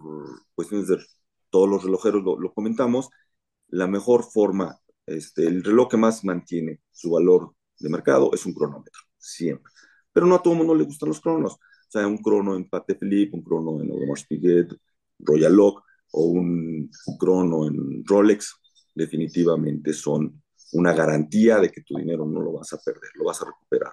[0.55, 0.99] cuestiones de
[1.51, 3.11] todos los relojeros, lo, lo comentamos,
[3.69, 8.55] la mejor forma, este, el reloj que más mantiene su valor de mercado es un
[8.55, 9.73] cronómetro, siempre.
[10.13, 11.55] Pero no a todo mundo le gustan los cronos.
[11.55, 11.59] O
[11.89, 14.69] sea, un crono en Patek Philippe, un crono en Audemars Piguet,
[15.19, 15.83] Royal Lock,
[16.13, 18.55] o un crono en Rolex,
[18.95, 23.41] definitivamente son una garantía de que tu dinero no lo vas a perder, lo vas
[23.43, 23.93] a recuperar.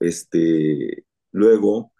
[0.00, 1.92] Este, luego,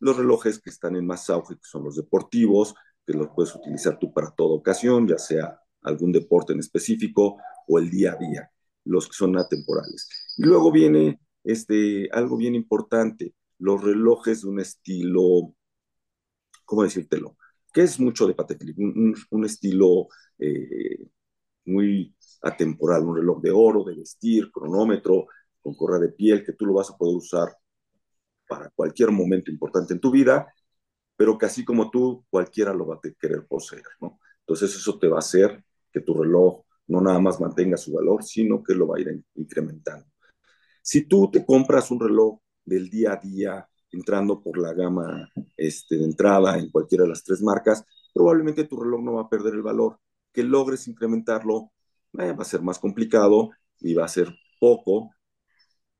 [0.00, 2.74] los relojes que están en más auge, que son los deportivos,
[3.06, 7.78] que los puedes utilizar tú para toda ocasión, ya sea algún deporte en específico o
[7.78, 8.50] el día a día,
[8.84, 10.08] los que son atemporales.
[10.38, 15.54] Y luego viene este, algo bien importante, los relojes de un estilo,
[16.64, 17.36] ¿cómo decírtelo?
[17.72, 18.62] que es mucho de Patek
[19.30, 21.06] un, estilo eh,
[21.66, 25.26] muy atemporal, un reloj de oro, de vestir, cronómetro,
[25.60, 27.56] con correa de piel, que tú lo vas a poder usar
[28.48, 30.52] para cualquier momento importante en tu vida,
[31.16, 34.18] pero que así como tú, cualquiera lo va a querer poseer, ¿no?
[34.40, 38.24] Entonces eso te va a hacer que tu reloj no nada más mantenga su valor,
[38.24, 40.06] sino que lo va a ir incrementando.
[40.82, 45.96] Si tú te compras un reloj del día a día, entrando por la gama este,
[45.96, 49.54] de entrada en cualquiera de las tres marcas, probablemente tu reloj no va a perder
[49.54, 49.98] el valor.
[50.32, 51.72] Que logres incrementarlo
[52.18, 55.10] eh, va a ser más complicado y va a ser poco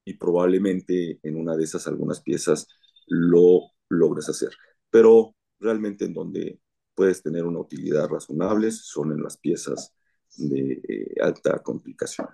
[0.04, 2.66] y probablemente en una de esas algunas piezas
[3.06, 4.50] lo logres hacer.
[4.90, 6.60] Pero realmente en donde
[6.94, 9.94] puedes tener una utilidad razonable son en las piezas
[10.36, 12.28] de eh, alta complicación.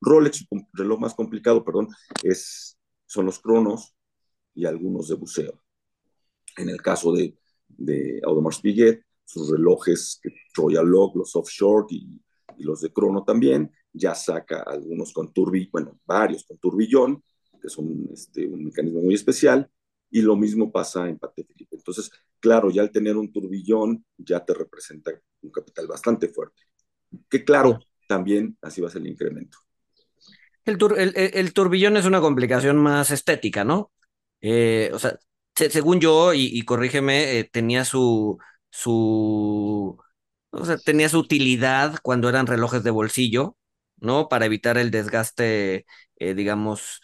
[0.00, 1.88] Rolex, reloj más complicado, perdón,
[2.22, 3.94] es, son los cronos
[4.54, 5.62] y algunos de buceo.
[6.56, 7.36] En el caso de,
[7.68, 10.20] de Audemars Piguet, sus relojes
[10.54, 12.20] Royal Log, los offshore y,
[12.56, 17.22] y los de crono también, ya saca algunos con turbillón, bueno, varios con turbillón,
[17.60, 19.70] que son este, un mecanismo muy especial,
[20.10, 21.76] y lo mismo pasa en Pate Felipe.
[21.76, 25.10] Entonces, claro, ya al tener un turbillón, ya te representa
[25.42, 26.62] un capital bastante fuerte.
[27.28, 29.58] Que claro, también así va a ser el incremento.
[30.66, 30.78] El,
[31.16, 33.92] el, turbillón es una complicación más estética, ¿no?
[34.40, 35.16] Eh, o sea,
[35.54, 38.38] según yo, y, corrígeme, eh, tenía su,
[38.70, 39.96] su,
[40.50, 43.56] o sea, tenía su utilidad cuando eran relojes de bolsillo,
[43.98, 44.28] ¿no?
[44.28, 47.00] Para evitar el desgaste, eh, digamos,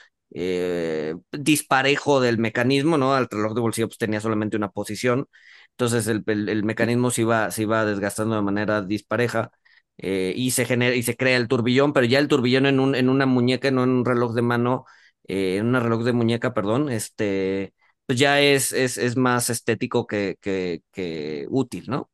[1.33, 3.14] disparejo del mecanismo, ¿no?
[3.14, 5.29] Al reloj de bolsillo pues, tenía solamente una posición,
[5.70, 9.51] entonces el, el, mecanismo se iba, se iba desgastando de manera dispareja.
[9.98, 12.94] Eh, y se genera y se crea el turbillón, pero ya el turbillón en, un,
[12.94, 14.85] en una muñeca, no en un reloj de mano,
[15.24, 17.74] en un reloj de muñeca, perdón, este,
[18.07, 22.11] pues ya es, es, es más estético que, que, útil, ¿no?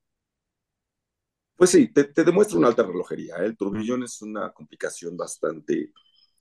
[1.57, 3.37] Pues sí, te, demuestra una alta relojería.
[3.39, 3.47] ¿eh?
[3.47, 5.93] El turbillón es una complicación bastante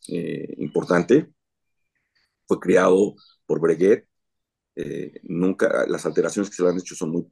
[0.09, 1.31] eh, importante.
[2.45, 4.07] Fue creado por Breguet.
[4.75, 7.27] Eh, nunca, las alteraciones que se le han hecho son muy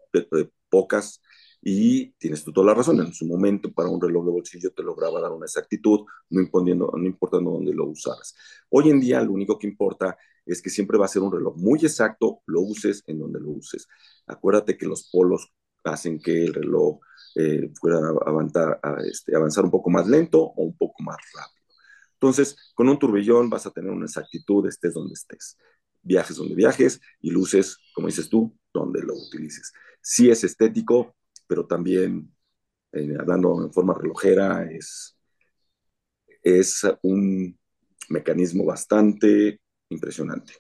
[0.70, 1.22] pocas
[1.62, 3.00] y tienes tú toda la razón.
[3.00, 6.92] En su momento, para un reloj de bolsillo te lograba dar una exactitud, no, imponiendo,
[6.96, 8.36] no importando dónde lo usaras.
[8.70, 11.56] Hoy en día, lo único que importa es que siempre va a ser un reloj
[11.58, 13.88] muy exacto, lo uses en donde lo uses.
[14.28, 15.52] Acuérdate que los polos
[15.84, 17.00] hacen que el reloj
[17.36, 21.56] eh, pueda avanzar, este, avanzar un poco más lento o un poco más rápido.
[22.14, 25.58] Entonces, con un turbillón vas a tener una exactitud, estés donde estés.
[26.02, 29.74] Viajes donde viajes y luces, como dices tú, donde lo utilices.
[30.02, 31.16] Sí es estético,
[31.48, 32.34] pero también,
[32.92, 35.18] eh, hablando en forma relojera, es,
[36.44, 37.58] es un
[38.10, 40.54] mecanismo bastante impresionante.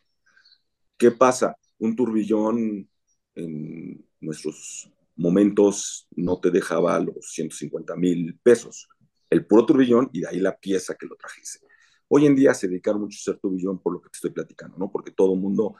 [0.97, 1.55] ¿Qué pasa?
[1.77, 2.89] Un turbillón
[3.35, 8.87] en nuestros momentos no te dejaba los 150 mil pesos,
[9.29, 11.59] el puro turbillón y de ahí la pieza que lo trajese.
[12.07, 14.77] Hoy en día se dedicaron mucho a hacer turbillón por lo que te estoy platicando,
[14.77, 14.91] ¿no?
[14.91, 15.75] Porque todo el mundo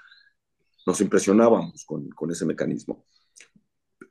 [0.86, 3.06] nos impresionábamos con, con ese mecanismo.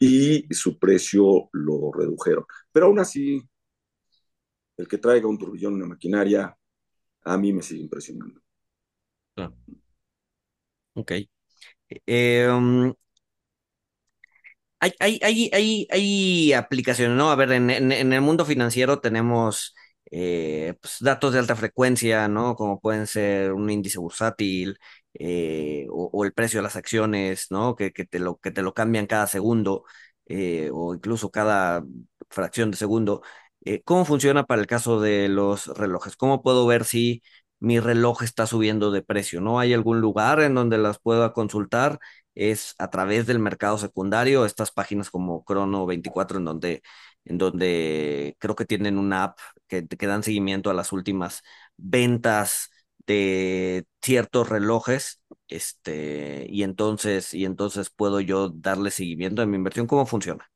[0.04, 2.44] Y su precio lo redujeron.
[2.70, 3.42] Pero aún así,
[4.76, 6.56] el que traiga un turbillón, una maquinaria,
[7.22, 8.40] a mí me sigue impresionando.
[9.36, 9.52] Ah.
[10.94, 11.12] Ok.
[12.06, 12.92] Eh, um,
[14.80, 17.30] hay, hay, hay, aplicaciones, ¿no?
[17.30, 19.74] A ver, en, el mundo financiero tenemos
[20.10, 22.54] eh, pues, datos de alta frecuencia, ¿no?
[22.56, 24.78] Como pueden ser un índice bursátil
[25.14, 27.76] eh, o, el precio de las acciones, ¿no?
[27.76, 29.84] Que, te, lo, que te lo cambian cada segundo
[30.26, 31.84] eh, o incluso cada
[32.30, 33.22] fracción de segundo.
[33.84, 36.16] ¿Cómo funciona para el caso de los relojes?
[36.16, 37.22] ¿Cómo puedo ver si
[37.60, 39.40] mi reloj está subiendo de precio?
[39.40, 41.98] ¿No hay algún lugar en donde las pueda consultar?
[42.34, 46.82] es a través del mercado secundario, estas páginas como Crono 24, en donde,
[47.24, 51.42] en donde creo que tienen una app que, que dan seguimiento a las últimas
[51.76, 52.70] ventas
[53.06, 59.86] de ciertos relojes, este, y entonces, y entonces puedo yo darle seguimiento a mi inversión.
[59.86, 60.50] ¿Cómo funciona?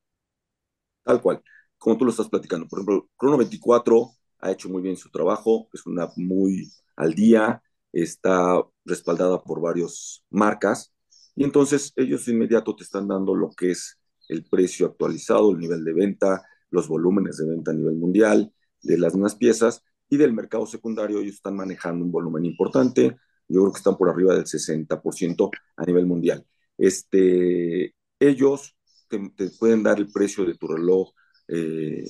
[1.02, 1.42] Tal cual,
[1.78, 2.66] como tú lo estás platicando.
[2.68, 7.62] Por ejemplo, Crono 24 ha hecho muy bien su trabajo, es una muy al día,
[7.92, 10.92] está respaldada por varias marcas,
[11.34, 15.58] y entonces ellos de inmediato te están dando lo que es el precio actualizado, el
[15.58, 20.16] nivel de venta, los volúmenes de venta a nivel mundial de las mismas piezas y
[20.16, 23.16] del mercado secundario ellos están manejando un volumen importante.
[23.48, 26.46] Yo creo que están por arriba del 60% a nivel mundial.
[26.76, 28.76] Este, ellos
[29.08, 31.12] te, pueden dar el precio de tu reloj
[31.48, 32.04] eh,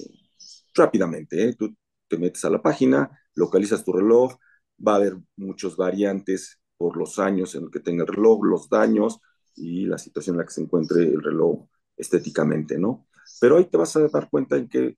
[0.75, 1.49] rápidamente.
[1.49, 1.55] ¿eh?
[1.55, 1.75] Tú
[2.09, 4.35] te metes a la página, localizas tu reloj,
[4.87, 9.21] va a haber muchas variantes por los años en que tenga el reloj, los daños
[9.57, 13.07] y la situación en la que se encuentre el reloj estéticamente, ¿no?
[13.41, 14.97] Pero ahí te vas a dar cuenta en que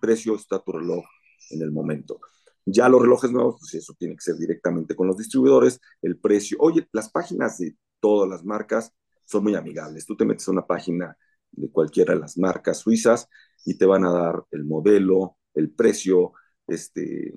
[0.00, 1.04] precio está tu reloj
[1.50, 2.20] en el momento.
[2.64, 6.58] Ya los relojes nuevos, pues eso tiene que ser directamente con los distribuidores, el precio.
[6.60, 8.92] Oye, las páginas de todas las marcas
[9.24, 10.06] son muy amigables.
[10.06, 11.16] Tú te metes a una página
[11.50, 13.28] de cualquiera de las marcas suizas
[13.64, 16.32] y te van a dar el modelo, el precio,
[16.66, 17.32] este,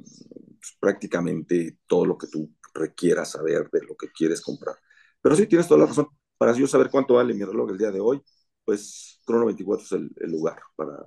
[0.59, 4.75] pues, prácticamente todo lo que tú requieras saber de lo que quieres comprar.
[5.21, 6.07] Pero sí, tienes toda la razón.
[6.37, 8.21] Para yo saber cuánto vale mi reloj el día de hoy,
[8.65, 10.97] pues Crono 24 es el, el lugar para,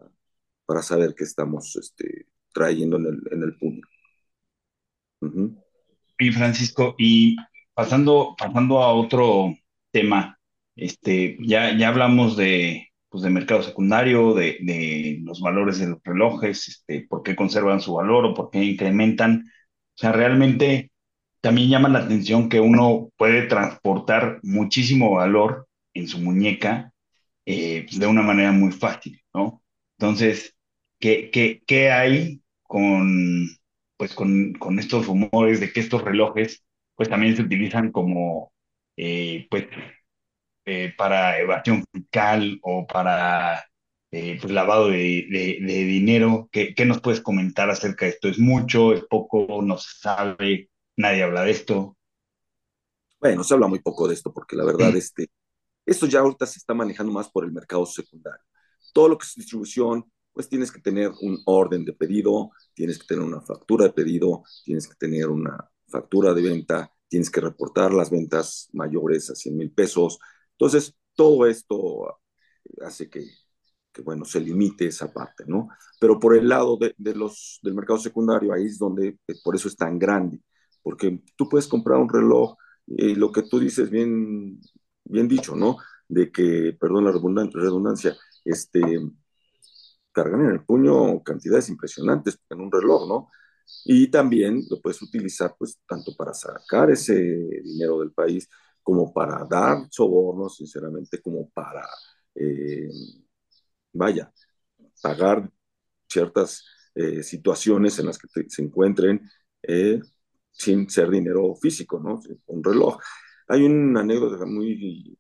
[0.67, 3.83] para saber qué estamos este, trayendo en el, en el puño.
[6.19, 7.37] Y Francisco, y
[7.75, 9.55] pasando, pasando a otro
[9.91, 10.39] tema,
[10.77, 15.99] este, ya, ya hablamos de, pues, de mercado secundario, de, de, los valores de los
[16.05, 19.45] relojes, este, por qué conservan su valor o por qué incrementan.
[19.95, 20.91] O sea, realmente
[21.41, 26.93] también llama la atención que uno puede transportar muchísimo valor en su muñeca
[27.47, 29.63] eh, de una manera muy fácil, ¿no?
[29.99, 30.55] Entonces,
[30.99, 32.43] ¿qué, qué, qué hay
[32.75, 33.47] con,
[33.97, 36.65] pues con, con, estos rumores de que estos relojes
[36.97, 38.53] pues también se utilizan como
[38.97, 39.67] eh, pues
[40.65, 43.65] eh, para evasión fiscal o para
[44.11, 46.49] eh, pues, lavado de, de, de dinero.
[46.51, 48.27] ¿Qué, ¿Qué, nos puedes comentar acerca de esto?
[48.27, 48.93] ¿Es mucho?
[48.93, 49.63] ¿Es poco?
[49.63, 50.69] ¿No se sabe?
[50.97, 51.97] ¿Nadie habla de esto?
[53.21, 55.29] Bueno, se habla muy poco de esto porque la verdad, este,
[55.87, 58.45] esto ya ahorita se está manejando más por el mercado secundario.
[58.93, 63.07] Todo lo que es distribución, pues tienes que tener un orden de pedido, tienes que
[63.07, 67.95] tener una factura de pedido, tienes que tener una factura de venta, tienes que reportar
[67.95, 70.19] las ventas mayores a 100 mil pesos.
[70.59, 72.19] Entonces, todo esto
[72.85, 73.25] hace que,
[73.93, 75.69] que, bueno, se limite esa parte, ¿no?
[76.01, 79.55] Pero por el lado de, de, los, del mercado secundario, ahí es donde, eh, por
[79.55, 80.41] eso es tan grande,
[80.83, 84.61] porque tú puedes comprar un reloj y lo que tú dices, bien,
[85.05, 85.79] bien dicho, ¿no?
[86.09, 88.81] De que, perdón la redundancia, este,
[90.15, 93.31] cargan en el puño cantidades impresionantes en un reloj, ¿no?
[93.85, 97.15] Y también lo puedes utilizar, pues, tanto para sacar ese
[97.63, 98.49] dinero del país,
[98.83, 101.87] como para dar sobornos, sinceramente, como para,
[102.35, 102.89] eh,
[103.93, 104.33] vaya,
[105.03, 105.51] pagar
[106.09, 109.29] ciertas eh, situaciones en las que se encuentren
[109.63, 110.01] eh,
[110.53, 112.21] sin ser dinero físico, ¿no?
[112.47, 112.99] Un reloj.
[113.49, 115.19] Hay una anécdota muy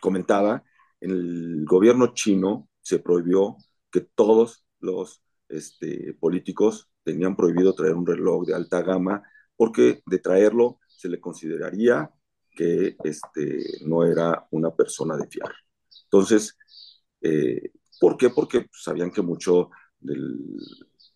[0.00, 0.64] comentada,
[1.00, 3.58] en el gobierno chino se prohibió
[3.90, 9.22] que todos los este, políticos tenían prohibido traer un reloj de alta gama
[9.56, 12.10] porque de traerlo se le consideraría
[12.50, 15.52] que este, no era una persona de fiar.
[16.04, 16.56] Entonces,
[17.20, 18.30] eh, ¿por qué?
[18.30, 19.68] Porque sabían que mucho
[20.00, 20.16] de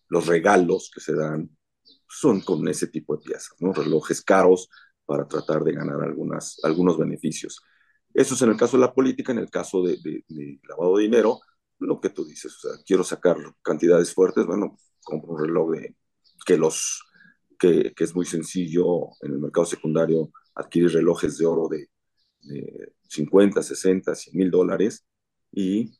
[0.09, 1.49] los regalos que se dan
[2.07, 3.73] son con ese tipo de piezas, ¿no?
[3.73, 4.69] relojes caros
[5.05, 7.63] para tratar de ganar algunas, algunos beneficios.
[8.13, 9.97] Eso es en el caso de la política, en el caso de,
[10.69, 11.39] lavado de dinero,
[11.83, 15.95] lo que tú dices, o sea, quiero sacar cantidades fuertes, bueno, compro un reloj de,
[16.45, 17.03] que los
[17.59, 21.89] que, que, es muy sencillo en el mercado secundario adquirir relojes de oro de,
[22.41, 25.05] de 50, 60, 100 mil dólares
[25.51, 25.97] y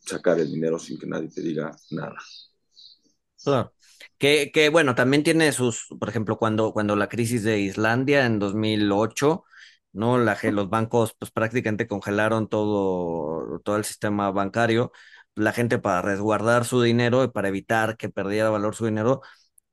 [0.00, 2.16] sacar el dinero sin que nadie te diga nada.
[3.42, 3.72] Claro.
[4.18, 8.38] Que, que bueno, también tiene sus, por ejemplo, cuando, cuando la crisis de Islandia en
[8.38, 9.44] 2008,
[9.96, 10.18] ¿no?
[10.18, 14.92] La, los bancos pues prácticamente congelaron todo, todo el sistema bancario.
[15.34, 19.20] La gente para resguardar su dinero y para evitar que perdiera valor su dinero,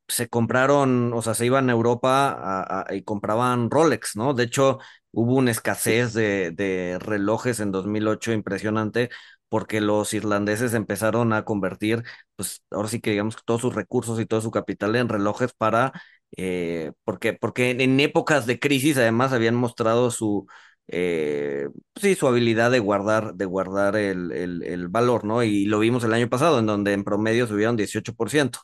[0.08, 4.34] se compraron, o sea, se iban a Europa a, a, y compraban Rolex, ¿no?
[4.34, 4.80] De hecho,
[5.12, 9.10] hubo una escasez de, de relojes en 2008 impresionante
[9.50, 12.04] porque los irlandeses empezaron a convertir,
[12.36, 15.94] pues ahora sí que digamos todos sus recursos y todo su capital en relojes para
[16.38, 20.48] eh, porque, porque en épocas de crisis además habían mostrado su,
[20.88, 25.44] eh, sí, su habilidad de guardar, de guardar el, el, valor, ¿no?
[25.44, 28.60] Y lo vimos el año pasado, en donde en promedio subieron 18%,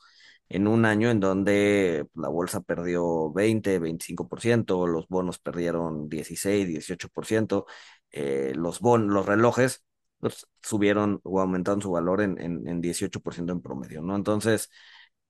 [0.50, 7.66] en un año en donde la bolsa perdió 20, 25%, los bonos perdieron 16, 18%,
[8.12, 9.84] eh, los, bon los relojes
[10.20, 14.16] pues, subieron o aumentaron su valor en, en, en 18% en promedio, ¿no?
[14.16, 14.70] Entonces,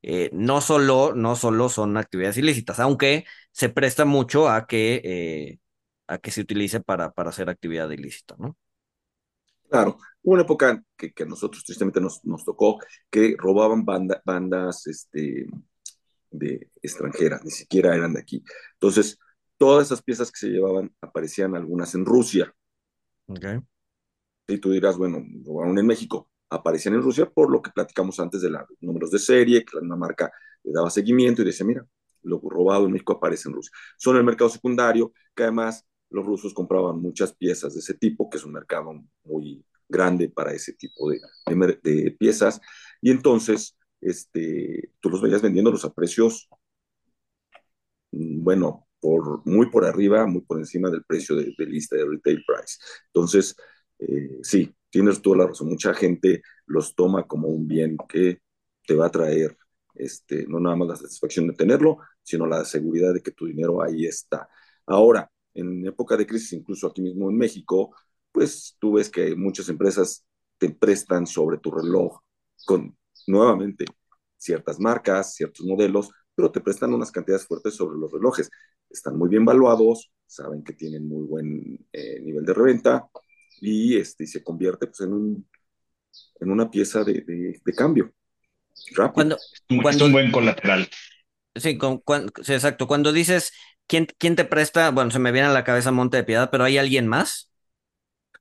[0.02, 5.60] eh, no, solo, no solo son actividades ilícitas, aunque se presta mucho a que, eh,
[6.08, 8.58] a que se utilice para, para hacer actividad ilícita, ¿no?
[9.70, 12.80] Claro, hubo una época que, que a nosotros tristemente nos, nos tocó
[13.10, 15.45] que robaban banda, bandas este,
[16.32, 18.43] de extranjeras, ni siquiera eran de aquí.
[18.74, 19.20] Entonces,
[19.58, 22.52] todas esas piezas que se llevaban aparecían algunas en Rusia.
[23.28, 23.60] Okay.
[24.47, 28.41] Y tú dirás, bueno, robaron en México aparecían en Rusia por lo que platicamos antes
[28.41, 30.32] de los números de serie, que la marca
[30.64, 31.86] le daba seguimiento y decía, mira,
[32.24, 33.72] lo robado en México aparece en Rusia.
[33.97, 38.38] Son el mercado secundario, que además los rusos compraban muchas piezas de ese tipo, que
[38.38, 38.91] es un mercado
[39.24, 42.60] muy grande para ese tipo de, de, de piezas.
[43.02, 46.50] Y entonces, este, tú los veías vendiéndolos a precios,
[48.12, 52.06] mm, bueno, por, muy por arriba, muy por encima del precio de, de lista de
[52.06, 52.78] retail price.
[53.08, 53.56] Entonces,
[54.00, 55.69] eh, sí, tienes toda la razón.
[55.69, 58.39] Mucha gente los toma como un bien que
[58.85, 59.57] te va a traer
[59.95, 63.81] este, no nada más la satisfacción de tenerlo, sino la seguridad de que tu dinero
[63.83, 64.47] ahí está.
[64.85, 67.95] Ahora, en época de crisis, incluso aquí mismo en México,
[68.31, 70.25] pues tú ves que muchas empresas
[70.57, 72.19] te prestan sobre tu reloj
[72.65, 73.85] con nuevamente
[74.37, 78.49] ciertas marcas, ciertos modelos, pero te prestan unas cantidades fuertes sobre los relojes.
[78.89, 83.09] Están muy bien valuados, saben que tienen muy buen eh, nivel de reventa
[83.62, 85.49] y este, se convierte pues, en, un,
[86.41, 88.14] en una pieza de, de, de cambio.
[88.95, 89.14] Rápido.
[89.16, 89.38] Cuando,
[89.70, 90.88] Es cuando, un buen colateral.
[91.55, 92.88] sí, con- cuan- sí, exacto.
[92.88, 93.51] Cuando dices,
[93.88, 94.91] ¿quién, quién te presta?
[94.91, 97.51] Bueno, se me viene a la cabeza Monte de Piedad, pero ¿hay alguien más?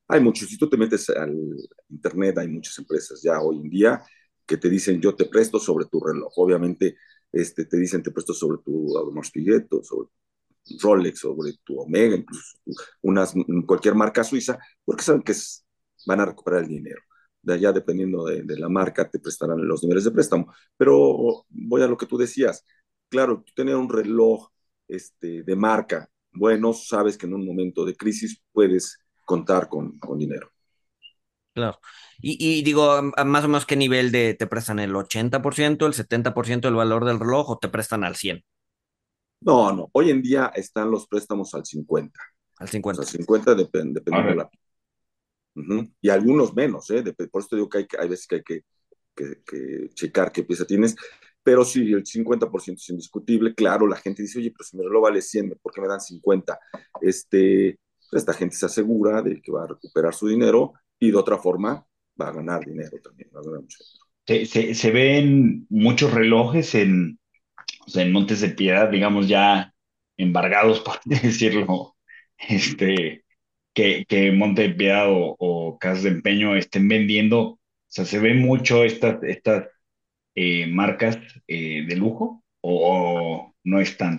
[0.09, 1.35] Hay muchos, si tú te metes al
[1.91, 4.03] internet, hay muchas empresas ya hoy en día
[4.47, 6.33] que te dicen yo te presto sobre tu reloj.
[6.37, 6.97] Obviamente
[7.33, 10.09] este, te dicen te presto sobre tu Audemars Piguet, o sobre
[10.81, 12.59] Rolex, sobre tu Omega, incluso
[13.03, 13.35] unas,
[13.67, 15.35] cualquier marca suiza, porque saben que
[16.07, 17.01] van a recuperar el dinero.
[17.43, 20.53] De allá, dependiendo de, la marca, te prestarán los niveles de préstamo.
[20.77, 22.65] Pero voy a lo que tú decías.
[23.09, 24.49] Claro, tú tener un reloj
[24.89, 30.51] este, de marca, bueno, sabes que en un momento de crisis puedes contar con, dinero.
[31.55, 31.79] Claro.
[32.21, 36.61] Y, y digo, más o menos qué nivel de te prestan el 80%, el 70%
[36.61, 38.45] del valor del reloj o te prestan al 100,
[39.41, 39.89] No, no.
[39.93, 42.21] Hoy en día están los préstamos al 50.
[42.59, 43.03] al O 50.
[43.03, 44.51] sea, 50 depende, dependiendo de la.
[45.55, 45.91] Ujú.
[46.01, 47.03] Y algunos menos, ¿eh?
[47.05, 48.61] Dep- Por eso te digo que hay, que- hay veces que hay que,
[49.17, 50.97] que- que checar qué pieza tienes.
[51.43, 53.55] Pero sí, el 50% es indiscutible.
[53.55, 56.01] Claro, la gente dice, oye, pero si mi reloj vale 100, ¿por qué me dan
[56.01, 56.59] 50?
[57.01, 57.79] Este,
[58.11, 61.39] pues, esta gente se asegura de que va a recuperar su dinero y de otra
[61.39, 61.87] forma
[62.21, 63.31] va a ganar dinero también.
[63.35, 64.05] Va a ganar mucho dinero.
[64.27, 67.19] Se, se, se ven muchos relojes en,
[67.89, 69.75] sea, en Montes de Piedad, digamos ya
[70.17, 71.97] embargados, por decirlo,
[72.39, 73.25] este,
[73.75, 77.41] que, que Monte de Piedad o, o Casas de Empeño estén vendiendo.
[77.41, 79.67] O sea, se ven mucho estas, estas
[80.41, 81.19] eh, marcas
[81.49, 84.19] eh, de lujo o, no están.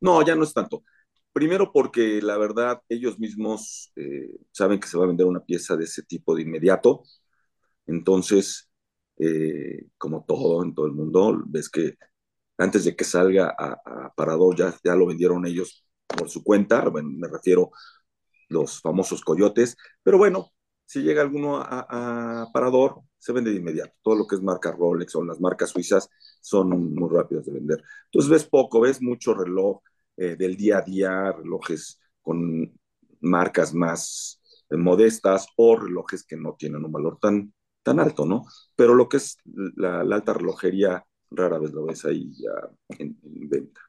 [0.00, 0.84] No, ya no es tanto.
[1.32, 5.76] Primero porque la verdad ellos mismos eh, saben que se va a vender una pieza
[5.76, 7.04] de ese tipo de inmediato.
[7.86, 8.68] Entonces,
[9.98, 11.94] como todo en todo el mundo, ves que
[12.58, 16.84] antes de que salga a, Parador ya, ya lo vendieron ellos por su cuenta.
[16.90, 17.70] Me refiero
[18.48, 19.76] los famosos coyotes.
[20.02, 20.52] Pero bueno,
[20.86, 23.92] si llega alguno a, Parador, se vende de inmediato.
[24.02, 26.08] Todo lo que es marca Rolex o las marcas suizas
[26.40, 27.82] son muy rápidas de vender.
[28.06, 29.80] Entonces ves poco, ves mucho reloj
[30.16, 32.72] eh, del día a día, relojes con
[33.20, 34.40] marcas más
[34.70, 37.52] eh, modestas o relojes que no tienen un valor tan,
[37.82, 38.44] tan alto, ¿no?
[38.76, 41.04] Pero lo que es la alta relojería,
[41.36, 42.52] rara vez lo ves ahí ya
[42.98, 43.80] en, en venta.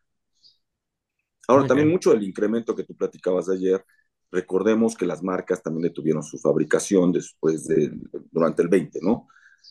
[1.47, 3.85] Ahora, también mucho del incremento que tú platicabas de ayer,
[4.31, 7.91] recordemos que las marcas también detuvieron su fabricación después de,
[8.31, 9.27] durante el 20, ¿no?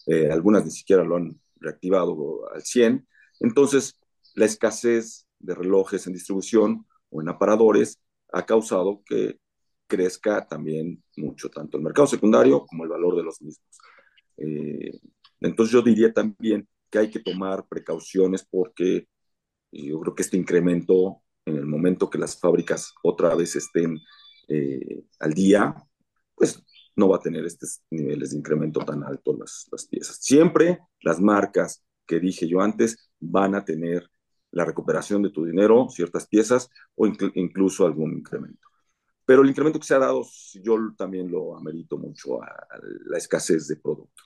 [0.07, 3.07] Eh, algunas ni siquiera lo han reactivado al 100.
[3.41, 3.99] Entonces,
[4.35, 7.99] la escasez de relojes en distribución o en aparadores
[8.33, 9.39] ha causado que
[9.87, 13.79] crezca también mucho, tanto el mercado secundario como el valor de los mismos.
[14.37, 14.93] Eh,
[15.41, 19.09] entonces, yo diría también que hay que tomar precauciones porque
[19.73, 23.99] yo creo que este incremento, en el momento que las fábricas otra vez estén
[24.47, 25.75] eh, al día,
[26.37, 26.63] pues
[26.95, 30.19] no va a tener estos niveles de incremento tan altos las, las piezas.
[30.21, 34.09] Siempre las marcas que dije yo antes van a tener
[34.53, 38.69] la recuperación de tu dinero, ciertas piezas o incl incluso algún incremento.
[39.27, 40.25] Pero el incremento que se ha dado,
[40.63, 44.23] yo también lo amerito mucho a, a la escasez de producto.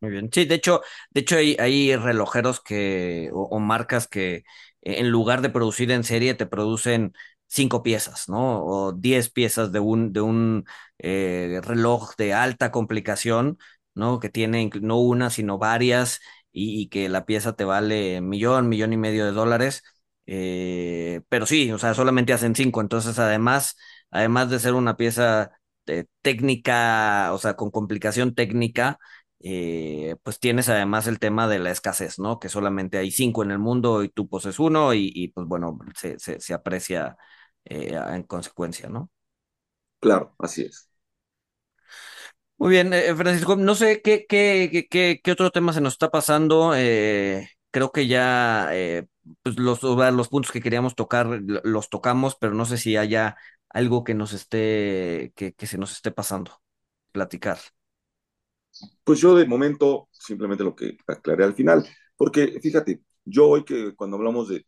[0.00, 0.30] Muy bien.
[0.32, 0.80] Sí, de hecho,
[1.10, 4.44] de hecho hay, hay relojeros que, o, marcas que eh,
[4.82, 7.12] en lugar de producir en serie, te producen
[7.46, 8.64] cinco piezas, ¿no?
[8.64, 10.64] O diez piezas de un, de un
[10.98, 13.58] eh, reloj de alta complicación,
[13.94, 14.20] ¿no?
[14.20, 16.20] Que tiene no una, sino varias,
[16.52, 19.82] y, que la pieza te vale millón, millón y medio de dólares.
[20.26, 22.80] Eh, pero sí, o sea, solamente hacen cinco.
[22.80, 23.76] Entonces, además,
[24.10, 25.50] además de ser una pieza
[26.22, 28.98] técnica, o sea, con complicación técnica
[29.40, 32.38] eh, pues tienes además el tema de la escasez, ¿no?
[32.40, 35.78] Que solamente hay cinco en el mundo y tú poses uno y, y, pues bueno,
[35.96, 37.16] se, se, se aprecia
[37.64, 39.10] eh, en consecuencia, ¿no?
[40.00, 40.90] Claro, así es.
[42.58, 46.10] Muy bien, eh, Francisco, no sé qué, qué, qué, qué, otro tema se nos está
[46.10, 46.74] pasando.
[47.70, 48.70] creo que ya
[49.42, 53.36] pues los, los puntos que queríamos tocar lo- los tocamos, pero no sé si haya
[53.68, 56.60] algo que nos esté, que, que se nos esté pasando,
[57.12, 57.58] platicar.
[59.04, 63.94] Pues yo de momento simplemente lo que aclaré al final, porque fíjate, yo hoy que
[63.94, 64.64] cuando hablamos de,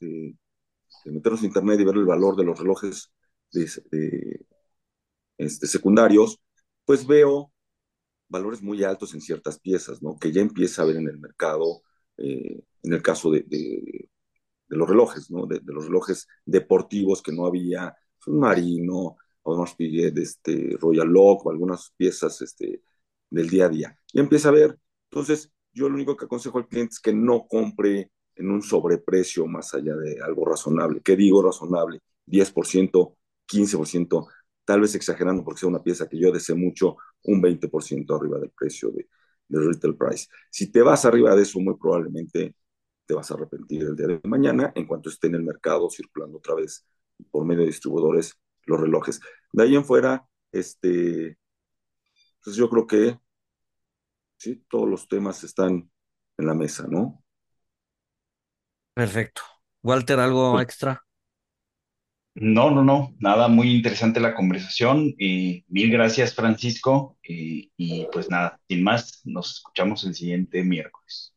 [1.04, 3.12] meternos en internet y ver el valor de los relojes
[3.52, 4.46] este,
[5.48, 6.40] secundarios,
[6.84, 7.52] pues veo
[8.28, 10.16] valores muy altos en ciertas piezas, ¿no?
[10.18, 11.82] Que ya empieza a ver en el mercado,
[12.16, 14.08] eh, en el caso de,
[14.68, 15.46] los relojes, ¿no?
[15.46, 17.94] De, los relojes deportivos que no había,
[18.26, 22.82] Marino, Audemars Piguet, este, Royal Lock o algunas piezas este,
[23.30, 23.98] del día a día.
[24.12, 24.78] Y empieza a ver.
[25.10, 29.46] Entonces, yo lo único que aconsejo al cliente es que no compre en un sobreprecio
[29.46, 31.00] más allá de algo razonable.
[31.02, 32.00] ¿Qué digo razonable?
[32.26, 34.26] 10%, 15%,
[34.64, 38.50] tal vez exagerando porque sea una pieza que yo deseo mucho, un 20% arriba del
[38.50, 39.08] precio de,
[39.48, 40.28] del retail price.
[40.50, 42.54] Si te vas arriba de eso, muy probablemente
[43.06, 46.38] te vas a arrepentir el día de mañana en cuanto esté en el mercado circulando
[46.38, 46.86] otra vez
[47.30, 49.20] por medio de distribuidores los relojes.
[49.52, 51.38] De ahí en fuera, este,
[52.42, 53.18] pues yo creo que
[54.42, 55.88] sí, todos los temas están
[56.36, 57.22] en la mesa, ¿no?
[58.92, 59.42] Perfecto.
[59.82, 61.04] Walter, ¿algo pues, extra?
[62.34, 65.14] No, no, no, nada, muy interesante la conversación.
[65.18, 67.18] y mil gracias, Francisco.
[67.22, 71.34] Y pues nada, sin más, nos escuchamos el siguiente miércoles.